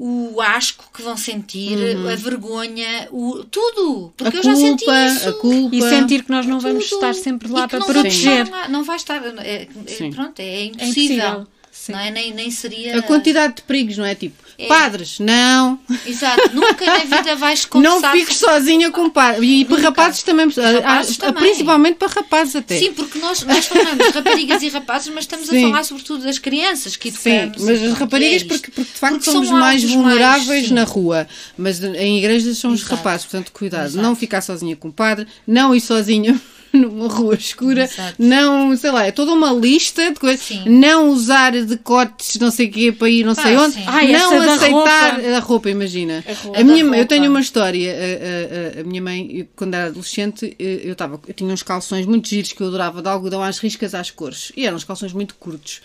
[0.00, 1.76] o asco que vão sentir,
[2.08, 4.12] a vergonha, o, tudo.
[4.16, 4.42] Porque Uhum.
[4.42, 5.28] A eu já senti culpa, isso.
[5.28, 5.74] a culpa.
[5.76, 6.94] E sentir que nós não vamos Tudo.
[7.04, 8.42] estar sempre lá E que para não vamos proteger.
[8.44, 9.20] estar lá, não vai estar.
[9.44, 11.46] É, é- pronto, é É impossível.
[11.78, 11.92] Sim.
[11.92, 12.10] não é?
[12.10, 12.98] Nem, nem seria.
[12.98, 14.14] A quantidade de perigos, não é?
[14.14, 14.36] Tipo,
[14.66, 15.78] Padres, não.
[16.04, 18.12] Exato, nunca na vida vais Não confessar.
[18.12, 19.48] fiques sozinha com padres.
[19.48, 19.88] E para Nunca.
[19.88, 20.48] rapazes também.
[20.48, 21.42] Rapazes ah, também.
[21.44, 22.76] Principalmente para rapazes até.
[22.76, 25.64] Sim, porque nós, nós falamos raparigas e rapazes, mas estamos Sim.
[25.64, 27.62] a falar sobretudo das crianças que Sim, educamos.
[27.64, 30.74] mas e as raparigas, é porque, porque de facto Porque somos mais vulneráveis sim.
[30.74, 32.96] na rua, mas em igrejas são os Exato.
[32.96, 33.86] rapazes, portanto, cuidado.
[33.86, 34.02] Exato.
[34.02, 36.38] Não ficar sozinha com o padre, não ir sozinha
[36.78, 38.14] numa rua escura, Exato.
[38.18, 40.44] não, sei lá, é toda uma lista de coisas.
[40.44, 40.64] Sim.
[40.66, 43.78] Não usar decotes, não sei o quê, para ir não Pá, sei onde.
[43.86, 44.90] Ai, não aceitar roupa.
[45.36, 46.24] a roupa, imagina.
[46.28, 46.60] A roupa.
[46.60, 47.34] A minha, Da eu tenho roupa.
[47.34, 47.92] uma história.
[47.92, 51.62] A, a- a- a minha mãe, quando era adolescente, eh, eu, tava, eu tinha uns
[51.62, 54.52] calções muito giros que eu adorava, de algodão às riscas às cores.
[54.56, 55.80] E eram uns calções muito curtos,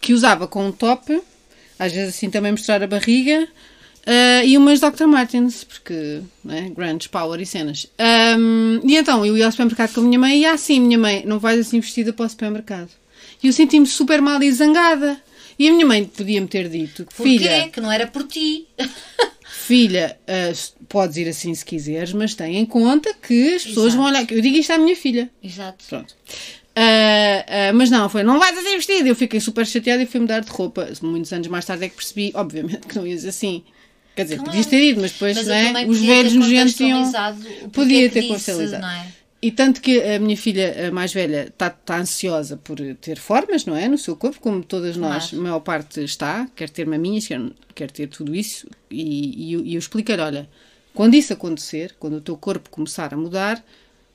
[0.00, 1.20] que usava com um top,
[1.78, 3.46] às vezes assim também mostrar a barriga,
[4.06, 5.06] eh, e umas Dr.
[5.06, 7.86] Martens, porque, né, grandes power e cenas.
[8.34, 11.22] Ahm, e então, eu ia ao supermercado com a minha mãe e assim, minha mãe,
[11.26, 12.90] não vais assim vestida para o supermercado.
[13.42, 15.20] E eu senti-me super mal e zangada.
[15.58, 17.38] E a minha mãe podia-me ter dito, Porquê?
[17.38, 18.66] filha, Que não era por ti.
[19.50, 20.52] filha, ah,
[20.88, 23.96] podes ir assim se quiseres, mas tem em conta que as pessoas Exato.
[23.96, 24.26] vão olhar.
[24.30, 25.30] Eu digo isto à minha filha.
[25.42, 25.84] Exato.
[25.88, 26.14] Pronto.
[26.76, 29.08] Ah, ah, mas não, foi, não vais assim vestida.
[29.08, 30.88] Eu fiquei super chateada e fui mudar de roupa.
[31.02, 33.62] Muitos anos mais tarde é que percebi, obviamente, que não ias assim.
[34.18, 34.50] Quer dizer, Claro.
[34.50, 35.86] podias ter ido, mas depois Mas é?
[35.86, 38.22] os velhos nojentos porquê Podia ter
[38.80, 39.06] não é?
[39.40, 43.64] E tanto que a minha filha a mais velha está tá ansiosa por ter formas,
[43.64, 43.86] não é?
[43.86, 45.38] No seu corpo, como todas nós, Claro.
[45.38, 47.40] a maior parte está, quer ter maminhas, quer,
[47.76, 48.66] quer ter tudo isso.
[48.90, 50.48] E, e, eu- e eu expliquei-lhe: olha,
[50.92, 53.64] quando isso acontecer, quando o teu corpo começar a mudar,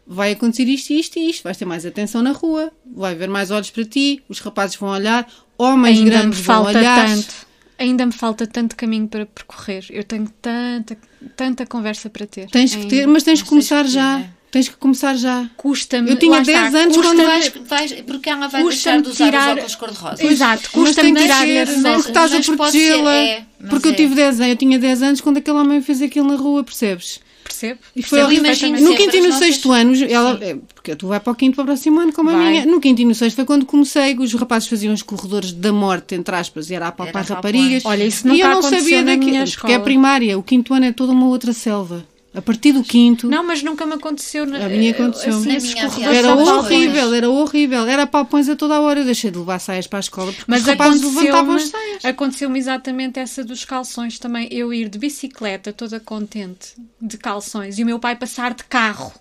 [0.05, 1.43] vai acontecer isto, isto e isto.
[1.43, 4.89] Vais ter mais atenção na rua, vai haver mais olhos para ti, os rapazes vão
[4.89, 5.25] olhar,
[5.57, 7.07] homens Ainda grandes vão olhar.
[7.07, 7.52] tanto.
[7.77, 9.85] Ainda me falta tanto caminho para percorrer.
[9.89, 10.97] Eu tenho tanta,
[11.35, 12.47] tanta conversa para ter.
[12.49, 14.19] Tens que ter, mas tens que começar já.
[14.19, 14.29] é.
[14.51, 15.49] Tens que começar já.
[15.57, 16.11] Custa-me.
[16.11, 19.25] Eu tinha lá 10 está, anos quando- Vais, vais, porque ela vai deixar de usar
[19.25, 20.23] tirar- os óculos cor-de-rosa.
[20.23, 23.15] Exato, custa-me tirar-lhe mas- porque estás a protegê-la.
[23.15, 23.95] é, porque eu é.
[23.95, 27.19] tive 10 anos, eu tinha 10 anos quando aquele homem fez aquilo na rua, percebes?
[27.63, 27.79] Percebo?
[27.95, 31.07] E foi imagino No quinto e as no nossas- sexto ano, ela, é, porque tu
[31.07, 32.49] vai para o quinto para o próximo ano como a Vai.
[32.51, 32.65] minha.
[32.65, 36.15] No quinto e no sexto foi quando comecei, os rapazes faziam os corredores da morte,
[36.15, 37.85] entre aspas, e era a palpar Era raparigas.
[37.85, 39.79] Olha, isso e nunca eu não sabia daquilo, minha porque é a escola.
[39.79, 42.05] primária, o quinto ano é toda uma outra selva.
[42.35, 43.27] A partir do quinto.
[43.27, 44.45] Não, mas nunca me aconteceu.
[44.47, 45.29] na- A minha aconteceu.
[45.37, 47.85] Assim, esses minha corredores Era horrível, era horrível.
[47.87, 49.01] Era palpões a toda a hora.
[49.01, 51.85] Eu deixei de levar saias para a escola porque Mas os rapazes levantavam as aconteceu-me
[51.99, 52.05] saias.
[52.05, 54.47] aconteceu exatamente essa dos calções também.
[54.51, 59.13] Eu ir de bicicleta toda contente de calções e o meu pai passar de carro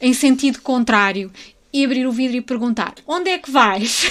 [0.00, 1.30] em sentido contrário
[1.74, 4.10] e abrir o vidro e perguntar: onde é que vais?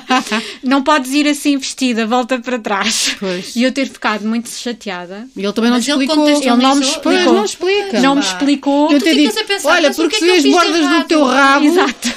[0.64, 3.14] não podes ir assim vestida, volta para trás.
[3.20, 3.54] Pois.
[3.54, 5.28] E eu ter ficado muito chateada.
[5.36, 6.24] E ele também não Mas te ele explicou.
[6.24, 7.34] contextualizou- Ele não me Não, Pois, explicou.
[7.34, 8.00] não explica.
[8.00, 8.92] Não me explicou.
[8.92, 11.24] Eu te digo, a pensar, olha, porque que se é que de bordas do teu
[11.24, 12.08] rabo, Exato.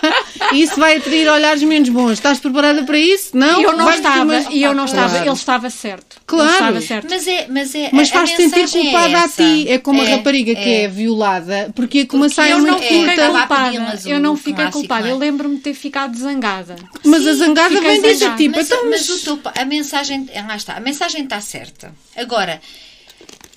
[0.54, 2.12] isso vai atrair olhares menos bons.
[2.12, 3.36] Estás preparada para isso?
[3.36, 3.60] Não?
[3.60, 5.24] E eu não estava, e eu não Opa, estava, claro.
[5.26, 6.16] ele estava certo.
[6.26, 6.48] Claro.
[6.48, 7.06] Ele estava certo.
[7.10, 9.68] Mas é, mas é Mas a- a faz-te sentir mensagem culpada é a ti.
[9.68, 12.82] É como a É, rapariga que é violada porque ia com uma saia eu muito
[12.82, 13.12] é, curta.
[13.12, 15.08] a Eu não fiquei culpada.
[15.08, 15.10] é?
[15.10, 16.76] Eu lembro-me de ter ficado zangada.
[17.04, 20.28] Mas a zangada vem dizer tipo, mas, então, mas mas o teu pa- a mensagem,
[20.34, 21.94] ah, lá está, a mensagem está certa.
[22.16, 22.60] Agora,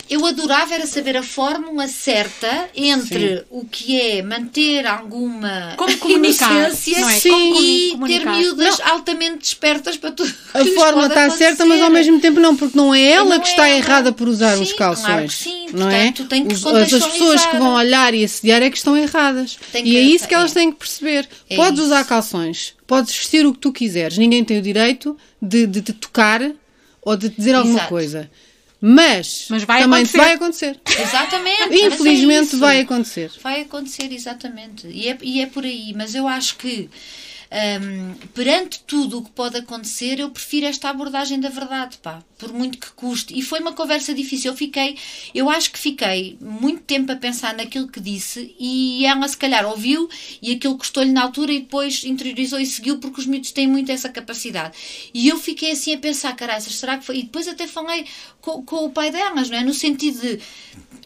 [0.09, 6.51] eu adorava era saber a fórmula certa entre o que é manter alguma Como comunicar,
[6.67, 7.19] inocência não é?
[7.19, 7.29] Sim.
[7.31, 8.19] Como e comunicar.
[8.33, 10.33] ter miúdas altamente despertas para tudo.
[10.53, 13.47] a fórmula está certa, mas ao mesmo tempo não, porque não é ela Não que
[13.47, 13.77] é está ela.
[13.77, 15.05] errada por usar Sim, os calções.
[15.05, 15.65] claro que sim.
[15.73, 16.05] Não é?
[16.11, 18.95] Portanto, tem que Os- as, as pessoas que vão olhar e assediar é que estão
[18.97, 19.57] erradas.
[19.71, 20.53] Tem e que- é isso que elas é.
[20.55, 21.27] têm que perceber.
[21.49, 21.87] É podes isso.
[21.87, 25.93] usar calções, podes vestir o que tu quiseres, ninguém tem o direito de, de te
[25.93, 26.41] tocar
[27.01, 27.89] ou de te dizer alguma Exato.
[27.89, 28.31] coisa.
[28.87, 30.17] Mas, Mas vai também te acontecer.
[30.19, 30.79] vai acontecer.
[30.99, 31.73] Exatamente.
[31.73, 32.59] é Infelizmente isso.
[32.59, 33.31] vai acontecer.
[33.41, 34.85] Vai acontecer, exatamente.
[34.87, 35.91] E é, e é por aí.
[35.95, 36.87] Mas eu acho que,
[37.81, 42.21] hum, perante tudo o que pode acontecer, eu prefiro esta abordagem da verdade, pá.
[42.37, 43.33] Por muito que custe.
[43.35, 44.51] E foi uma conversa difícil.
[44.51, 44.97] Eu fiquei,
[45.33, 49.65] eu acho que fiquei muito tempo a pensar naquilo que disse e ela, se calhar,
[49.65, 50.09] ouviu
[50.41, 53.89] e aquilo custou-lhe na altura e depois interiorizou e seguiu, porque os miúdos têm muito
[53.89, 54.77] essa capacidade.
[55.13, 57.19] E eu fiquei assim a pensar, caraças, será que foi?
[57.19, 58.05] E depois até falei
[58.45, 59.63] com, com o pai delas, não é?
[59.63, 60.39] No sentido de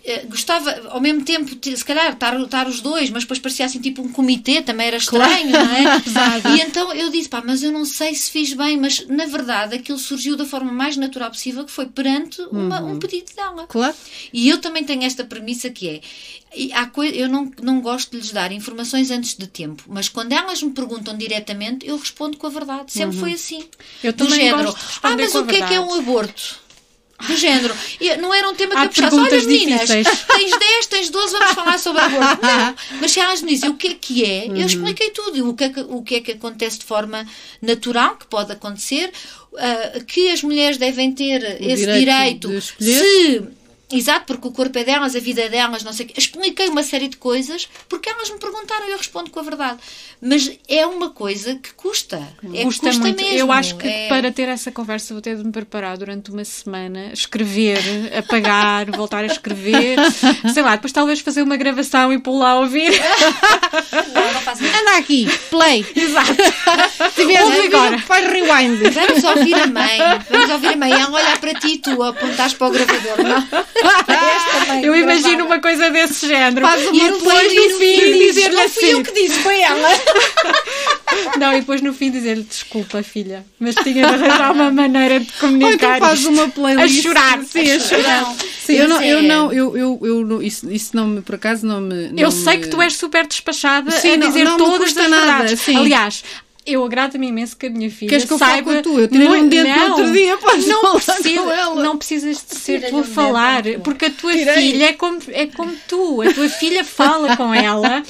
[0.04, 3.66] eh, gostava ao mesmo tempo, te- se calhar, estar, estar os dois, mas depois parecia
[3.66, 5.84] assim tipo um comitê, também era estranho, não é?
[6.56, 9.76] e então eu disse, pá, mas eu não sei se fiz bem, mas na verdade
[9.76, 13.66] aquilo surgiu da forma mais natural possível, que foi perante uma- um pedido dela.
[13.68, 13.96] Claro.
[14.34, 16.02] E eu também tenho esta premissa que é,
[16.74, 20.64] há eu não, não gosto de lhes dar informações antes de tempo, mas quando elas
[20.64, 22.92] me perguntam diretamente, eu respondo com a verdade.
[22.92, 23.64] Sempre foi assim.
[24.04, 24.74] Eu Do também género,
[25.04, 26.69] ah, mas o que é que é verdade." um aborto?
[27.28, 27.76] Do género.
[28.00, 29.16] E não era um tema que Há eu puxasse.
[29.20, 30.26] Olha, meninas, difíceis.
[30.28, 32.40] tens 10, tens 12, vamos falar sobre aborto.
[32.46, 32.76] Não.
[33.02, 35.50] Mas se elas me dizem o que é que é, eu expliquei tudo.
[35.50, 37.28] O que é que, o que é que acontece de forma
[37.62, 39.12] natural, que pode acontecer,
[39.54, 43.42] uh, que as mulheres devem ter O esse direito direito, se
[43.92, 46.16] Exato, porque o corpo é delas, a vida é delas, não sei o quê.
[46.18, 49.80] Expliquei uma série de coisas porque elas me perguntaram e eu respondo com a verdade.
[50.22, 52.18] Mas é uma coisa que custa.
[52.54, 53.22] É, Custa, custa muito.
[53.22, 53.38] mesmo.
[53.40, 56.44] Eu acho que É- para ter essa conversa vou ter de me preparar durante uma
[56.46, 57.80] semana, escrever,
[58.18, 59.98] apagar, voltar a escrever,
[60.54, 62.92] sei lá, depois talvez fazer uma gravação e pôr lá a ouvir.
[64.14, 64.80] Não, não isso.
[64.82, 65.86] Anda aqui, play.
[65.96, 66.34] Exato.
[67.16, 68.00] Se vídeo, agora.
[68.00, 68.80] faz rewind.
[68.94, 69.98] Vamos ouvir a mãe.
[70.30, 70.92] Vamos ouvir a mãe.
[70.92, 73.18] Ela olhar para ti e tu apontares para o gravador.
[73.24, 73.48] Não?
[74.84, 76.66] Eu imagino uma coisa desse género.
[76.66, 78.92] Faz uma e depois no fim diz, dizer-lhe "Não fui assim.
[78.92, 79.90] eu que disse, foi ela.
[81.40, 85.28] Não, e depois no fim dizer-lhe desculpa, filha, mas tinha de arranjar uma maneira de
[85.28, 85.98] Ou comunicar.
[85.98, 87.00] então faz isto." uma playlist.
[87.00, 87.40] A chorar.
[87.44, 88.22] Sim, a chorar.
[88.22, 88.36] Não.
[88.66, 91.82] Sim, eu não, eu não, eu, eu, eu isso, isso não me, por acaso não
[91.82, 92.06] me.
[92.16, 95.10] Eu não sei me- que tu és super despachada Sim, a dizer não todas as
[95.10, 95.60] nada, verdades.
[95.62, 95.76] sim.
[95.76, 96.24] Aliás,
[96.74, 98.76] eu agrada-me imenso que a minha filha Queres que eu saiba...
[98.76, 99.00] com tu?
[99.00, 99.90] Eu tirei Não- um dente no não.
[99.98, 101.84] outro dia, podes não, falar precisa, com ela.
[101.84, 104.54] não precisas de ser tu a falar, porque a tua Tirei.
[104.56, 106.22] filha é como, é como tu.
[106.22, 108.04] A tua filha fala com ela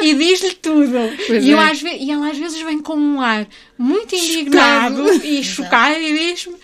[0.00, 0.92] e diz-lhe tudo.
[1.26, 1.70] Pois e, eu é.
[1.70, 3.46] às ve- e ela às vezes vem com um ar
[3.78, 5.26] muito indignado Chocado.
[5.26, 6.54] e chocado e diz-me: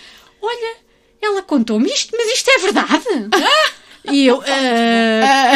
[0.42, 0.76] Olha,
[1.22, 3.04] ela contou-me isto, mas isto é verdade?
[4.10, 5.52] E eu, "Ah,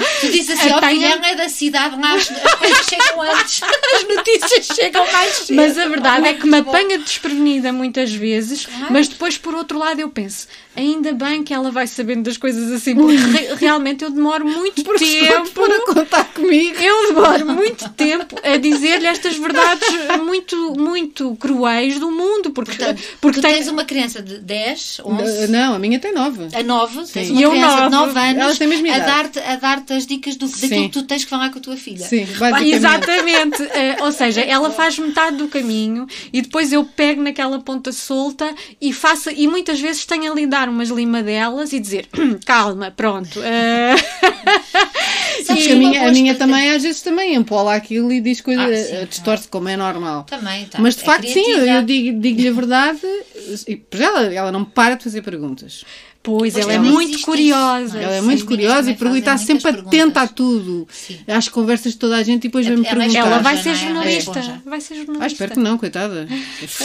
[0.20, 3.60] Tu dizes assim, filha, ela é da cidade, lá as, as coisas chegam antes.
[3.98, 5.56] As notícias chegam mais cedo.
[5.56, 9.98] Mas a verdade é que me apanha desprevenida muitas vezes, mas depois, por outro lado,
[10.00, 14.10] eu penso, ainda bem que ela vai sabendo das coisas assim, porque re- realmente eu
[14.10, 15.50] demoro muito for tempo.
[15.50, 16.78] pôr a contar comigo.
[16.80, 19.88] Eu demoro muito tempo a dizer-lhe estas verdades
[20.22, 25.00] muito, muito cruéis do mundo, porque, Portanto, porque tu tem- tens uma criança de 10,
[25.04, 26.48] 11, Não, a minha tem nove.
[26.54, 27.32] a 9, tens Sim.
[27.34, 28.12] uma E eu criança de nove.
[28.14, 29.06] 9 anos a mesma a idade.
[29.06, 30.88] dar-te a dar as dicas do, daquilo Sim.
[30.88, 32.04] que tu tens que falar com a tua filha.
[32.06, 32.74] Sim, basicamente.
[32.74, 33.62] Exatamente.
[33.78, 38.52] Eh, ou seja, ela faz metade do caminho e depois eu pego naquela ponta solta
[38.80, 42.08] e faço, e muitas vezes tenho ali de dar umas limadelas e dizer
[42.44, 43.40] calma, pronto.
[45.44, 48.90] Sabes que a minha, a minha também às vezes também empola aquilo e diz coisas,
[48.90, 50.24] Ah, eh, distorce como é normal.
[50.24, 50.78] Também, tá.
[50.80, 51.70] Mas de É facto, sim, eu, criativa.
[51.78, 53.00] eu digo- digo-lhe a verdade.
[53.68, 55.84] E, ela, ela não para de fazer perguntas.
[56.28, 57.98] Pois, Pois ela é também muito existe curiosa.
[57.98, 60.86] Ela é muito curiosa e pergunta, está sempre atenta a tudo.
[60.90, 61.18] Sim.
[61.26, 63.18] Às conversas de toda a gente e depois vem-me Ela é perguntar.
[63.26, 63.72] Ela vai ser é?
[63.72, 64.30] Ela é jornalista.
[64.38, 64.62] esponja.
[64.64, 65.26] Vai ser Ah, jornalista.
[65.26, 66.28] espero que não, coitada.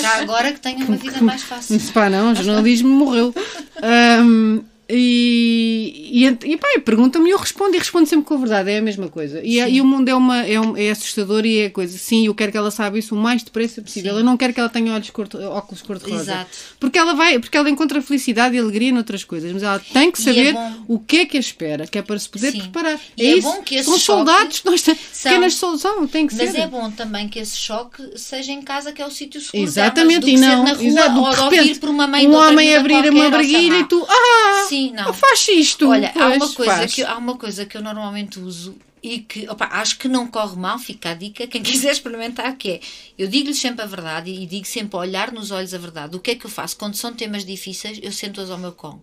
[0.01, 1.79] Já agora que tenha uma vida mais fácil.
[1.79, 3.33] Se pá, não, o jornalismo morreu.
[3.81, 8.69] Ahm, e, e, e pá, pergunta-me e eu respondo e respondo sempre com a verdade,
[8.71, 9.41] é a mesma coisa.
[9.43, 11.97] E, é- e o mundo é, uma, é, um- é assustador e é coisa.
[11.97, 14.11] Sim, eu quero que ela saiba isso o mais depressa possível.
[14.13, 14.19] Sim.
[14.19, 16.23] Eu não quero que ela tenha olhos cor, óculos cor-de-rosa.
[16.23, 16.49] Exato.
[16.79, 20.21] Porque ela vai, porque ela encontra felicidade e alegria noutras coisas, mas ela tem que
[20.21, 20.73] é saber bom.
[20.87, 22.59] o que é que a espera, que é para se poder Sim.
[22.61, 22.99] preparar.
[23.17, 23.47] E é isso.
[23.47, 25.01] bom que esse São soldados nós temos.
[25.11, 26.59] são- Pequenas solução, tem que Mas ser.
[26.59, 30.25] é bom também que esse choque seja em casa, que é o sítio seguro Exatamente,
[30.25, 33.09] delas, e não, na rua exato, ou de repente, por uma mãe um homem abrir
[33.09, 33.41] uma lá.
[33.43, 35.13] e tu, ah, Sim, não.
[35.13, 35.89] faz isto.
[35.89, 36.93] Olha, há uma, Pois, coisa faz.
[36.93, 40.27] que, eu- há uma coisa que eu normalmente uso e que opa, acho que não
[40.27, 42.79] corre mal, fica a dica, quem quiser experimentar, que é
[43.17, 46.15] eu digo-lhes sempre a verdade e digo sempre olhar nos olhos a verdade.
[46.15, 46.77] O que é que eu faço?
[46.77, 49.01] Quando são temas difíceis, eu sento-as ao meu colo.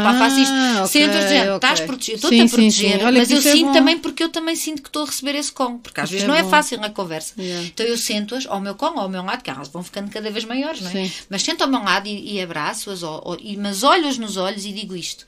[0.00, 0.52] Opa, Ah, faço isto.
[0.54, 1.54] ok, Sento-as dizendo, ok.
[1.56, 3.04] estás protegido, estou-te a proteger.
[3.04, 5.52] Olha mas eu é sinto também porque eu também sinto que estou a receber esse
[5.52, 6.50] colo, porque às Isso vezes é não é bom.
[6.50, 7.34] fácil na conversa.
[7.38, 7.66] Yeah.
[7.68, 10.44] Então eu sento-as ao meu colo, ao meu lado, que elas vão ficando cada vez
[10.44, 10.92] maiores, não é?
[10.92, 11.12] Sim.
[11.30, 14.72] Mas sento ao meu lado e, e abraço-as, ou- ou- mas olho-as nos olhos e
[14.72, 15.26] digo isto.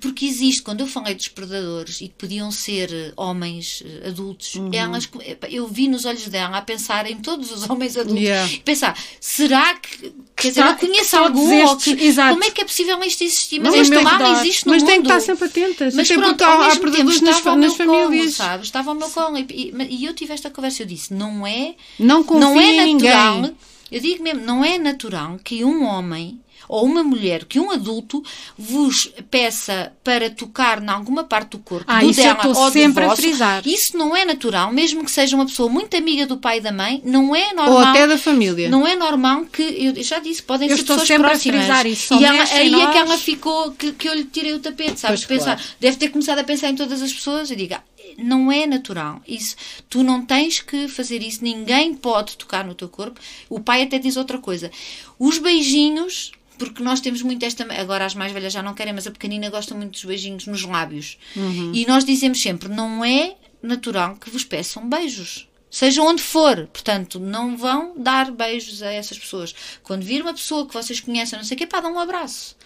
[0.00, 4.54] Porque existe, quando eu falei dos predadores e que podiam ser eh, homens eh, adultos,
[4.54, 4.70] Uhum.
[4.72, 8.22] elas, epá, eu vi nos olhos dela a pensar em todos os homens adultos.
[8.22, 8.50] Yeah.
[8.52, 10.12] E pensar, será que.
[10.36, 12.28] Quer dizer, eu conheço algum ou dizestes- que.
[12.30, 13.60] Como é que é possível isto existir?
[13.60, 14.90] Mas Não, este mas tem- mal existe no mas mundo.
[14.90, 15.94] tem que estar sempre atentas.
[15.94, 18.02] Mas até pronto, ao há, há mesmo tempo predadores nas, estava ao nas meu colo,
[18.04, 18.34] famílias.
[18.34, 18.66] sabes?
[18.66, 19.38] Estava ao meu colo.
[19.38, 20.82] E, e- eu tive esta conversa.
[20.82, 23.34] Eu disse: não é, Não não é natural.
[23.42, 23.56] ninguém.
[23.92, 26.40] Eu digo mesmo: não é natural que um homem
[26.74, 28.22] ou uma mulher, que um adulto
[28.58, 33.04] vos peça para tocar em alguma parte do corpo Ah, do isso dela ou sempre
[33.04, 33.22] a vosso.
[33.22, 33.62] frisar.
[33.66, 36.72] Isso não é natural, mesmo que seja uma pessoa muito amiga do pai e da
[36.72, 37.72] mãe, não é normal.
[37.74, 38.68] Ou até da família.
[38.68, 41.60] Não é normal que, eu já disse, podem Eu ser estou pessoas sempre a próximas.
[41.64, 42.96] frisar isso, E ela, aí é que nós.
[42.96, 45.24] ela ficou, que, que eu lhe tirei o tapete, sabes?
[45.24, 45.70] Pois, Pensar, claro.
[45.78, 47.82] deve ter começado a pensar em todas as pessoas e diga,
[48.18, 49.20] não é natural.
[49.26, 49.54] Isso,
[49.88, 53.20] tu não tens que fazer isso, ninguém pode tocar no teu corpo.
[53.48, 54.70] O pai até diz outra coisa.
[55.18, 57.64] Os beijinhos, porque nós temos muito esta.
[57.80, 60.62] Agora as mais velhas já não querem, mas a pequenina gosta muito dos beijinhos nos
[60.62, 61.18] lábios.
[61.36, 61.72] Uhum.
[61.74, 65.48] E nós dizemos sempre: não é natural que vos peçam beijos.
[65.70, 69.52] Seja onde for, portanto, não vão dar beijos a essas pessoas.
[69.82, 72.56] Quando vir uma pessoa que vocês conhecem, não sei o quê, pá, dão um abraço.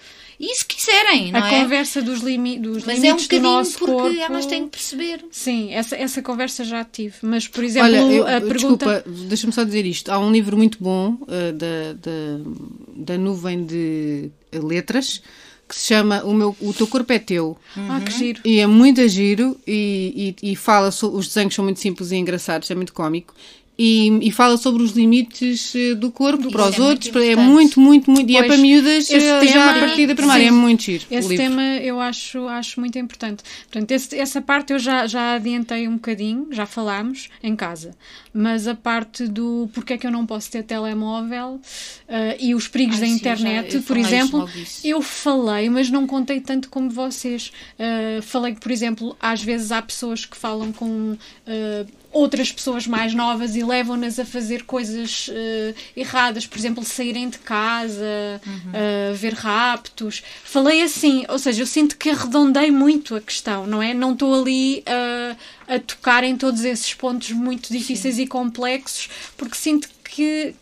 [0.41, 1.63] E se quiserem, não a é?
[1.63, 4.21] conversa dos, limi dos Mas é um limites do bocadinho nosso porque corpo.
[4.21, 5.25] elas têm que perceber.
[5.33, 7.15] Sim, essa, essa conversa já tive.
[7.23, 8.87] Mas, por exemplo, Olha, eu- a pergunta.
[9.03, 10.11] desculpa, deixa-me só dizer isto.
[10.11, 12.51] Há um livro muito bom uh, da, da,
[13.15, 15.21] da nuvem de letras
[15.69, 17.59] que se chama O, meu, o Teu Corpo é Teu.
[17.77, 18.41] Ah, que giro.
[18.45, 22.11] E é muito a giro e, e, e fala so- os desenhos são muito simples
[22.11, 23.35] e engraçados, é muito cómico.
[23.81, 27.15] E, e fala sobre os limites eh, do corpo para os é outros.
[27.15, 28.29] É muito, muito, muito.
[28.29, 30.43] e é para miúdas eh, tema- já a partir da primária.
[30.43, 30.49] Sim.
[30.49, 31.05] É muito giro.
[31.09, 33.45] Esse tema eu acho, acho muito importante.
[33.71, 37.95] Portanto, esse- essa parte eu já, já adiantei um bocadinho, já falámos em casa.
[38.35, 41.61] Mas a parte do porque é que eu não posso ter telemóvel
[42.09, 44.49] eh, e os perigos Ai, da sim, internet, já- por exemplo,
[44.83, 47.53] eu falei, mas não contei tanto como vocês.
[47.79, 51.17] Eh, falei que, por exemplo, às vezes há pessoas que falam com.
[51.47, 57.29] eh, Outras pessoas mais novas e levam-nas a fazer coisas eh, erradas, por exemplo, saírem
[57.29, 58.71] de casa, Uhum.
[58.73, 60.23] eh, ver raptos.
[60.43, 63.93] Falei assim, ou seja, eu sinto que arredondei muito a questão, não é?
[63.93, 65.37] Não estou ali eh,
[65.69, 70.55] a tocar em todos esses pontos muito difíceis e complexos, porque sinto que,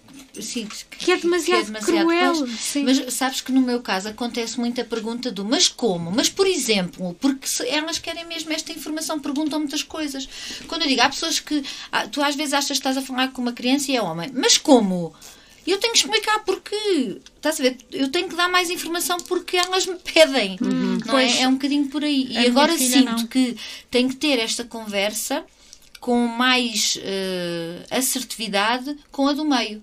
[0.42, 0.68] Sim,
[0.98, 2.34] que é demasiado, cruel.
[2.34, 2.50] pois.
[2.60, 2.84] sim.
[2.84, 6.10] Mas sabes que no meu caso acontece muito a pergunta do mas como?
[6.10, 10.28] Mas por exemplo, porque elas querem mesmo esta informação, perguntam muitas coisas.
[10.66, 11.62] Quando eu digo, há pessoas que
[12.12, 14.58] tu às vezes achas que estás a falar com uma criança e é homem, mas
[14.58, 15.14] como?
[15.66, 17.76] Eu tenho que explicar porque, estás a ver?
[17.90, 20.56] Eu tenho que dar mais informação porque elas me pedem.
[20.60, 21.36] Não Pois.
[21.36, 21.42] é?
[21.42, 22.28] é um bocadinho por aí.
[22.30, 23.26] E agora sinto não.
[23.26, 23.56] que
[23.90, 25.44] tenho que ter esta conversa
[25.98, 29.82] com mais eh, assertividade com a do meio.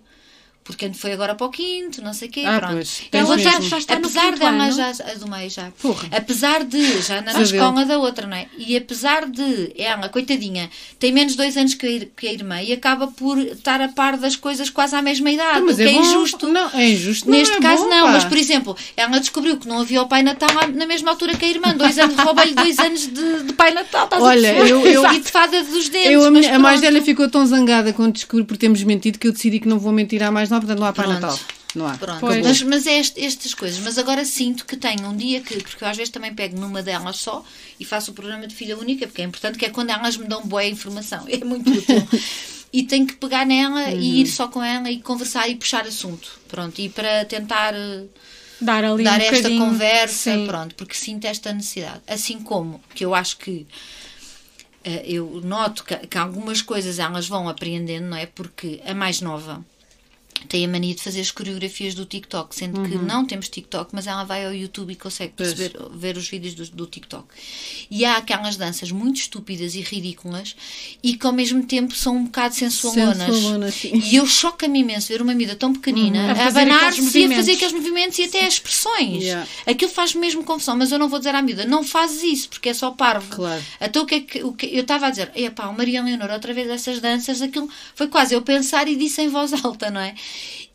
[0.63, 2.73] Porque foi agora para o quinto, não sei o quê, Ah, pronto.
[2.75, 4.71] pois, Ela tens já, já está no apesar quinto dela ano.
[4.73, 6.07] já, a do meio já, Porra.
[6.11, 8.47] apesar de, já anda na escola da outra, não é?
[8.57, 11.85] E apesar de ela, coitadinha, tem menos dois anos que
[12.15, 15.29] a, que a irmã e acaba por estar a par das coisas quase à mesma
[15.31, 16.01] idade, Mas o que é, bom.
[16.01, 16.47] injusto.
[16.47, 17.29] Não, é injusto.
[17.29, 18.11] Neste não é caso, bom, não, pá.
[18.13, 21.43] mas por exemplo, ela descobriu que não havia o Pai Natal na mesma altura que
[21.43, 21.73] a irmã.
[21.75, 24.05] Dois anos, rouba-lhe dois anos de, de Pai Natal.
[24.05, 26.11] Estás Olha, a eu- eu- E de fada dos dentes.
[26.11, 29.27] Eu, a, minha- a mais velha ficou tão zangada quando descobri por termos mentido que
[29.27, 31.21] eu decidi que não vou mentir à mais nova, portanto não há Pai Pronto.
[31.21, 31.39] Natal.
[31.75, 31.97] Não há.
[31.97, 32.45] Pronto, Pois.
[32.45, 33.79] mas, mas é este- estas coisas.
[33.79, 36.83] Mas agora sinto que tenho um dia que, porque eu às vezes também pego numa
[36.83, 37.43] delas só
[37.79, 40.27] e faço o programa de filha única, porque é importante que é quando elas me
[40.27, 41.25] dão boa informação.
[41.29, 42.07] É muito útil.
[42.71, 43.99] E tenho que pegar nela Uhum.
[43.99, 46.39] e ir só com ela e conversar e puxar assunto.
[46.47, 48.03] Pronto, e para tentar eh,
[48.61, 50.45] dar ali dar um esta bocadinho, conversa, sim.
[50.47, 52.01] pronto, porque sinto esta necessidade.
[52.07, 53.65] Assim como que eu acho que
[54.83, 58.25] eh, eu noto que, que algumas coisas elas vão apreendendo, não é?
[58.25, 59.63] Porque a mais nova
[60.47, 64.07] tem a mania de fazer as coreografias do TikTok, sendo que não temos TikTok, mas
[64.07, 65.53] ela vai ao YouTube e consegue Pois.
[65.53, 67.25] perceber, ver os vídeos do, do TikTok.
[67.89, 70.55] E há aquelas danças muito estúpidas e ridículas
[71.01, 73.73] e que ao mesmo tempo são um bocado sensualonas.
[73.73, 74.01] Sim.
[74.03, 77.53] E eu choca-me imenso ver uma miúda tão pequenina A a, abanar-se e a fazer
[77.53, 79.23] aqueles movimentos e até as expressões.
[79.23, 79.47] Yeah.
[79.65, 82.69] Aquilo faz mesmo confusão, mas eu não vou dizer à miúda, não fazes isso, porque
[82.69, 83.35] é só parvo.
[83.35, 83.63] Claro.
[83.79, 85.31] Então o que é que, o que eu estava a dizer?
[85.35, 89.21] Epá, o Maria Leonor, outra vez essas danças, aquilo foi quase eu pensar e disse
[89.21, 90.15] em voz alta, não é?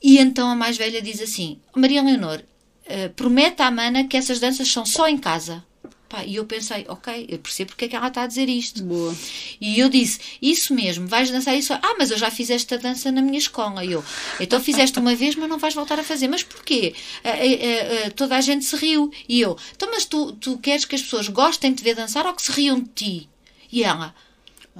[0.02, 2.42] E então a mais velha diz assim: Maria Leonor,
[2.86, 5.64] eh, promete à mana que essas danças são só em casa.
[6.08, 8.82] Pá, e eu pensei, ok, eu percebo porque é que ela está a dizer isto.
[8.82, 9.14] Boa.
[9.60, 11.74] E eu disse, isso mesmo, vais dançar isso?
[11.74, 13.84] Ah, mas eu já fiz esta dança na minha escola.
[13.84, 14.02] E eu,
[14.40, 16.26] então fizeste uma vez, mas não vais voltar a fazer.
[16.26, 16.94] Mas porquê?
[17.22, 19.12] Ah, ah, ah, ah, toda a gente se riu.
[19.28, 22.24] E eu, então mas tu, tu queres que as pessoas gostem de te ver dançar
[22.26, 23.28] ou que se riam de ti?
[23.70, 24.14] E ela,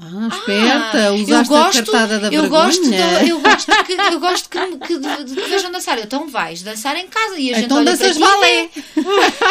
[0.00, 2.64] Ah, esperta, ah, usaste a cartada da eu vergonha.
[2.66, 5.98] gosto, de, eu gosto que, eu gosto que, que de, de te vejam dançar.
[5.98, 8.68] Então vais dançar em casa e a gente Então olha para danças e balé.
[8.72, 9.02] vê.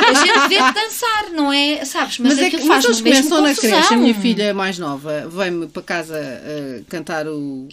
[0.08, 1.84] A gente vê-te dançar, não é?
[1.84, 2.20] Sabes?
[2.20, 3.94] Mas, Mas, é que faz eles mesmo começam na creche.
[3.94, 7.68] A minha filha mais nova veio-me para casa uh, cantar o.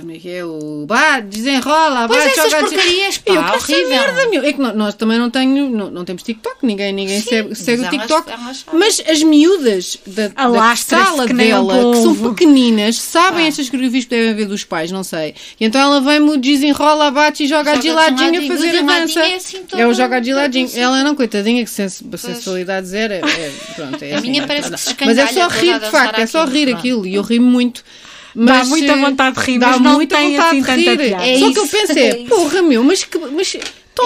[0.00, 0.44] Como é que é?
[0.44, 0.84] O.
[0.86, 3.88] Bah, desenrola, Pois vai, essas joga- porcarias, pá, eu, que essa horrível.
[3.88, 4.44] merda, meu.
[4.44, 7.54] É que nó- nós também não, tenho, não, não temos TikTok, ninguém, ninguém Sim, segue,
[7.56, 8.30] segue o TikTok.
[8.30, 12.19] elas mas as miúdas da, da sala dela, que são.
[12.20, 13.48] Pequeninas, sabem Ah.
[13.48, 15.34] estas coreografias que devem ver dos pais, não sei.
[15.58, 18.82] E então ela vem-me o desenrola, bate e joga, Joga de ladinho a fazer a
[18.82, 19.20] dança.
[19.20, 20.66] é assim é o joga de ladinho.
[20.66, 20.78] assim.
[20.80, 23.14] Ela não, coitadinha, que sens sensualidade zero.
[23.14, 25.90] É, é- pronto, é A assim, minha parece que se Mas é só rir, de
[25.90, 27.06] facto, é só rir aquilo.
[27.06, 27.84] E eu ri muito.
[28.32, 30.66] Dá Mas, muita eh, vontade de rir, dá mas não muita tem vontade assim de
[30.66, 31.08] tanta rir.
[31.08, 31.26] piada.
[31.26, 32.26] É Só que eu isso, pensei, é isso.
[32.28, 33.18] porra, meu, mas que.
[33.18, 33.56] Mas,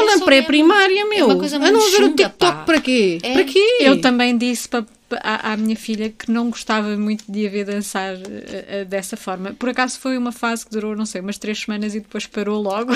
[0.01, 1.09] Estão É na pré-primária, mesmo.
[1.11, 1.18] meu.
[1.20, 2.53] É uma coisa Andam a ver o TikTok pá.
[2.64, 3.18] para quê?
[3.22, 3.32] É.
[3.32, 3.76] Para quê?
[3.80, 7.51] Eu também disse pa- pa- à, à minha filha que não gostava muito de a
[7.51, 9.55] ver dançar eh, eh, dessa forma.
[9.59, 12.61] Por acaso foi uma fase que durou, não sei, umas três semanas e depois parou
[12.61, 12.92] logo.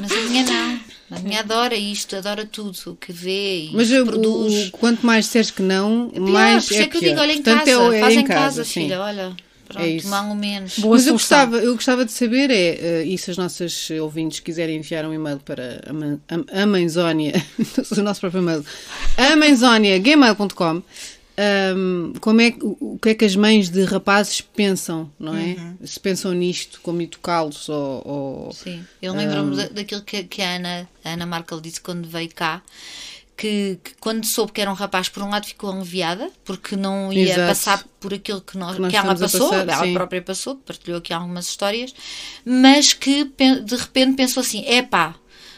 [0.00, 0.80] Mas a minha não.
[1.10, 4.68] A minha adora isto, adora tudo o que vê e Mas eu- produz.
[4.68, 7.00] o- quanto mais disseres que não, É pior, mais por isso é é que eu
[7.00, 8.82] digo, olha em Portanto, casa, é- é faz em em casa, sim.
[8.82, 9.32] filha, olha.
[9.66, 10.08] Pronto, é isso.
[10.08, 10.78] mal ou menos.
[10.78, 14.40] Boa Mas eu gostava, eu gostava de saber é, eh, e se as nossas ouvintes
[14.40, 15.80] quiserem enviar um e-mail para
[16.52, 17.32] a Mãezónia,
[17.96, 18.64] o nosso próprio e-mail,
[19.16, 20.82] amãezónia.gmail.com
[21.36, 25.56] ahm, como é, o, que é que as mães de rapazes pensam, não é?
[25.84, 30.56] Se pensam nisto, como educá-los ou, ou- Sim, eu lembro-me da- daquilo que, que a
[30.56, 32.62] Ana, a Ana Markel disse quando veio cá.
[33.36, 37.12] Que, que quando soube que era um rapaz, por um lado ficou aliviada, porque não
[37.12, 37.48] ia Exato.
[37.48, 39.92] passar por aquilo que, nós, Que nós que ela passou, passar, ela sim.
[39.92, 41.92] própria passou, partilhou aqui algumas histórias,
[42.44, 45.16] mas que de repente pensou assim: epá,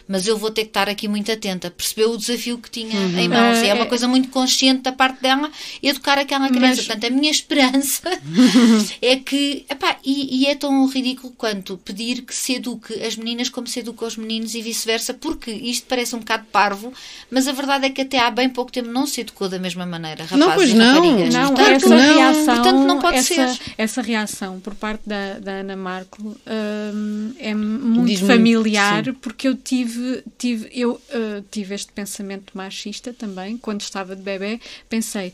[0.09, 1.70] mas eu vou ter que estar aqui muito atenta.
[1.70, 3.18] Percebeu o desafio que tinha Uhum.
[3.18, 3.59] em mãos.
[3.59, 5.50] é Ah, uma é- coisa muito consciente da parte dela
[5.82, 6.66] educar aquela criança.
[6.76, 8.02] Mas- Portanto, a minha esperança
[9.02, 9.64] é que.
[9.68, 13.80] Epá, e, e é tão ridículo quanto pedir que se eduque as meninas como se
[13.80, 16.92] educa os meninos e vice-versa, porque isto parece um bocado parvo,
[17.30, 19.84] mas a verdade é que até há bem pouco tempo não se educou da mesma
[19.86, 20.24] maneira.
[20.24, 20.94] Rapazes Não, pois e não.
[21.02, 21.34] raparigas.
[21.34, 22.14] Não, Portanto, essa não.
[22.16, 23.61] reação, Portanto, não pode essa, ser.
[23.78, 29.12] essa reação por parte da, da Ana Marco hum, é muito familiar sim.
[29.14, 29.95] porque eu tive,
[30.38, 34.61] tive, eu, uh, tive este pensamento machista também quando estava de bebê.
[34.88, 35.32] Pensei,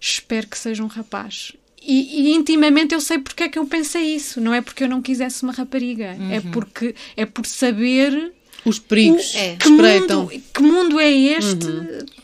[0.00, 1.52] espero que seja um rapaz.
[1.86, 4.40] E, e intimamente eu sei porque é que eu pensei isso.
[4.40, 6.50] Não é porque eu não quisesse uma rapariga, é Uhum.
[6.50, 8.32] porque é por saber
[8.64, 9.56] os perigos o- É.
[9.56, 11.66] que mundo, que mundo é este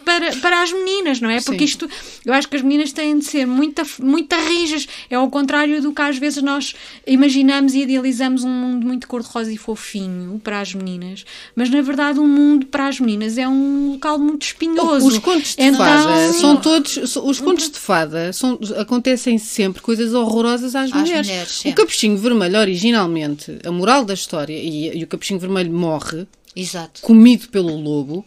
[0.05, 1.41] para, para as meninas, não é?
[1.41, 1.65] Porque Sim.
[1.65, 1.91] isto,
[2.25, 4.87] eu acho que as meninas têm de ser muito, muito rijas.
[5.09, 6.75] É ao contrário do que às vezes nós
[7.07, 11.25] imaginamos e idealizamos um mundo muito cor-de-rosa e fofinho para as meninas.
[11.55, 15.07] Mas na verdade, um mundo para as meninas é um local muito espinhoso.
[15.07, 17.17] Os contos de Então- fada são todos.
[17.17, 21.27] Os contos de fada são, acontecem sempre coisas horrorosas às, Às mulheres.
[21.29, 26.27] mulheres, o capuchinho vermelho, originalmente, a moral da história, e, e o capuchinho vermelho morre,
[26.55, 27.01] Exato.
[27.03, 28.25] comido pelo lobo.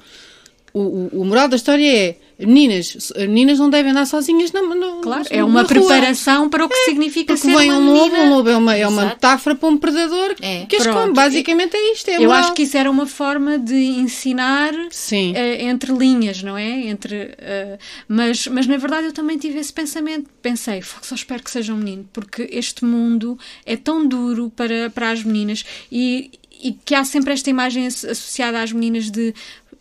[0.73, 4.63] O, o, o moral da história é: meninas, as meninas não devem andar sozinhas na,
[4.63, 8.11] na, Claro, é uma preparação para o que significa Porque ser vem uma um lobo,
[8.11, 8.23] menina.
[8.23, 9.15] um lobo é uma, é uma Exato.
[9.15, 10.65] metáfora para um predador É.
[10.65, 11.13] que as come.
[11.13, 12.07] Basicamente é isto.
[12.09, 12.39] É Eu moral.
[12.39, 15.33] acho que isso era uma forma de ensinar Sim.
[15.35, 16.87] eh, entre linhas, não é?
[16.87, 20.27] Entre, eh, mas, mas na verdade eu também tive esse pensamento.
[20.41, 24.89] Pensei, "Fogo, só espero que seja um menino, porque este mundo é tão duro para,
[24.89, 26.31] para as meninas e,
[26.63, 29.33] e que há sempre esta imagem asso- associada às meninas de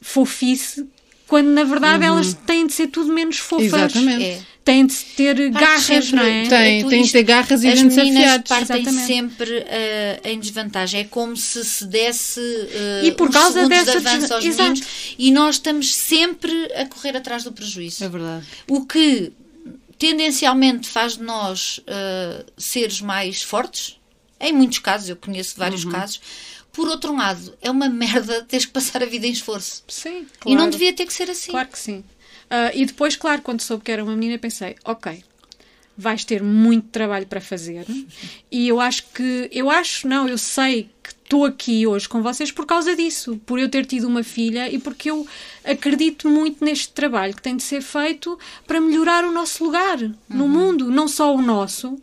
[0.03, 0.87] fofice,
[1.27, 3.73] quando na verdade elas têm de ser tudo menos fofas.
[3.73, 3.79] Uhum.
[3.79, 4.25] Exatamente.
[4.25, 4.43] É.
[4.65, 6.47] Têm de ter Parte garras, sempre- não é?
[6.47, 8.49] Tem, tu- tem de ter garras e As dentes meninas afiados.
[8.49, 9.07] partem Exatamente.
[9.09, 11.01] sempre eh, em desvantagem.
[11.01, 14.57] É como se se desse eh, E por uns causa dessa de avanço aos des-
[14.57, 15.15] meninos Exato.
[15.19, 18.05] e nós estamos sempre a correr atrás do prejuízo.
[18.05, 18.47] É verdade.
[18.69, 19.33] O que
[19.99, 23.97] tendencialmente faz de nós eh, seres mais fortes.
[24.41, 25.91] Em muitos casos, eu conheço vários Uhum.
[25.93, 26.21] casos.
[26.73, 29.85] Por outro lado, é uma merda teres que passar a vida em esforço.
[29.89, 30.71] Sim, E não claro.
[30.71, 31.51] devia ter que ser assim.
[31.51, 32.03] Claro que sim.
[32.51, 35.23] Ah, e depois, claro, quando soube que era uma menina, pensei, ok,
[35.97, 37.87] vais ter muito trabalho para fazer.
[38.51, 42.51] E eu acho que, eu acho, não, eu sei que estou aqui hoje com vocês
[42.53, 45.27] por causa disso, por eu ter tido uma filha e porque eu
[45.65, 49.99] acredito muito neste trabalho que tem de ser feito para melhorar o nosso lugar
[50.29, 51.99] no mundo, não só o nosso,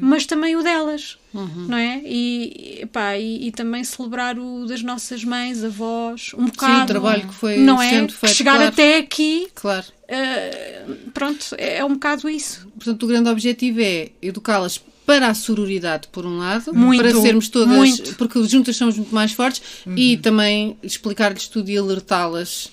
[0.00, 2.00] mas também o delas, não é?
[2.04, 6.86] E, epá, e, e também celebrar o das nossas mães, avós, um bocado.
[6.86, 7.90] trabalho que foi não é?
[7.90, 8.68] sendo Que feito, chegar claro.
[8.68, 9.86] até aqui, Claro.
[9.86, 12.66] uh, pronto, é, é um bocado isso.
[12.76, 17.48] Portanto, o grande objetivo é educá-las para a sororidade, por um lado, Muito, para sermos
[17.48, 18.16] todas, muito.
[18.16, 19.62] porque juntas somos muito mais fortes,
[19.96, 22.70] e também explicar-lhes tudo e alertá-las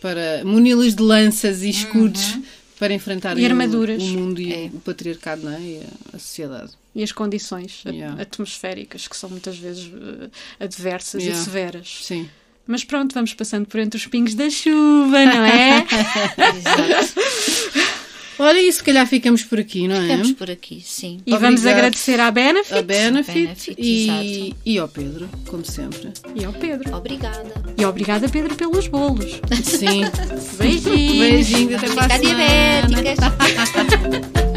[0.00, 2.38] para muni-las de lanças e escudos
[2.78, 4.02] para enfrentarem E o- armaduras.
[4.02, 4.66] O, mundo e É.
[4.72, 5.60] o patriarcado não é?
[5.60, 5.82] e
[6.14, 6.72] a, sociedade.
[6.94, 8.20] E as condições Yeah.
[8.20, 11.40] atmosféricas, que são muitas vezes uh, adversas Yeah.
[11.40, 11.98] e severas.
[12.02, 12.28] Sim.
[12.66, 15.86] Mas pronto, vamos passando por entre os pingos da chuva, não é?
[16.58, 17.87] Exato.
[18.38, 20.02] Olha, e se calhar ficamos por aqui, não é?
[20.02, 21.20] Ficamos por aqui, sim.
[21.26, 21.76] E vamos Obrigado.
[21.78, 26.12] agradecer à Benefit A Benefit, Benefit, e, e ao Pedro, como sempre.
[26.34, 26.94] e ao Pedro.
[26.96, 27.52] Obrigada.
[27.76, 29.40] E obrigada, Pedro, pelos bolos.
[29.64, 30.02] Sim.
[30.58, 31.18] Beijinhos.
[31.18, 34.38] Beijinhos, até para a Fica semana.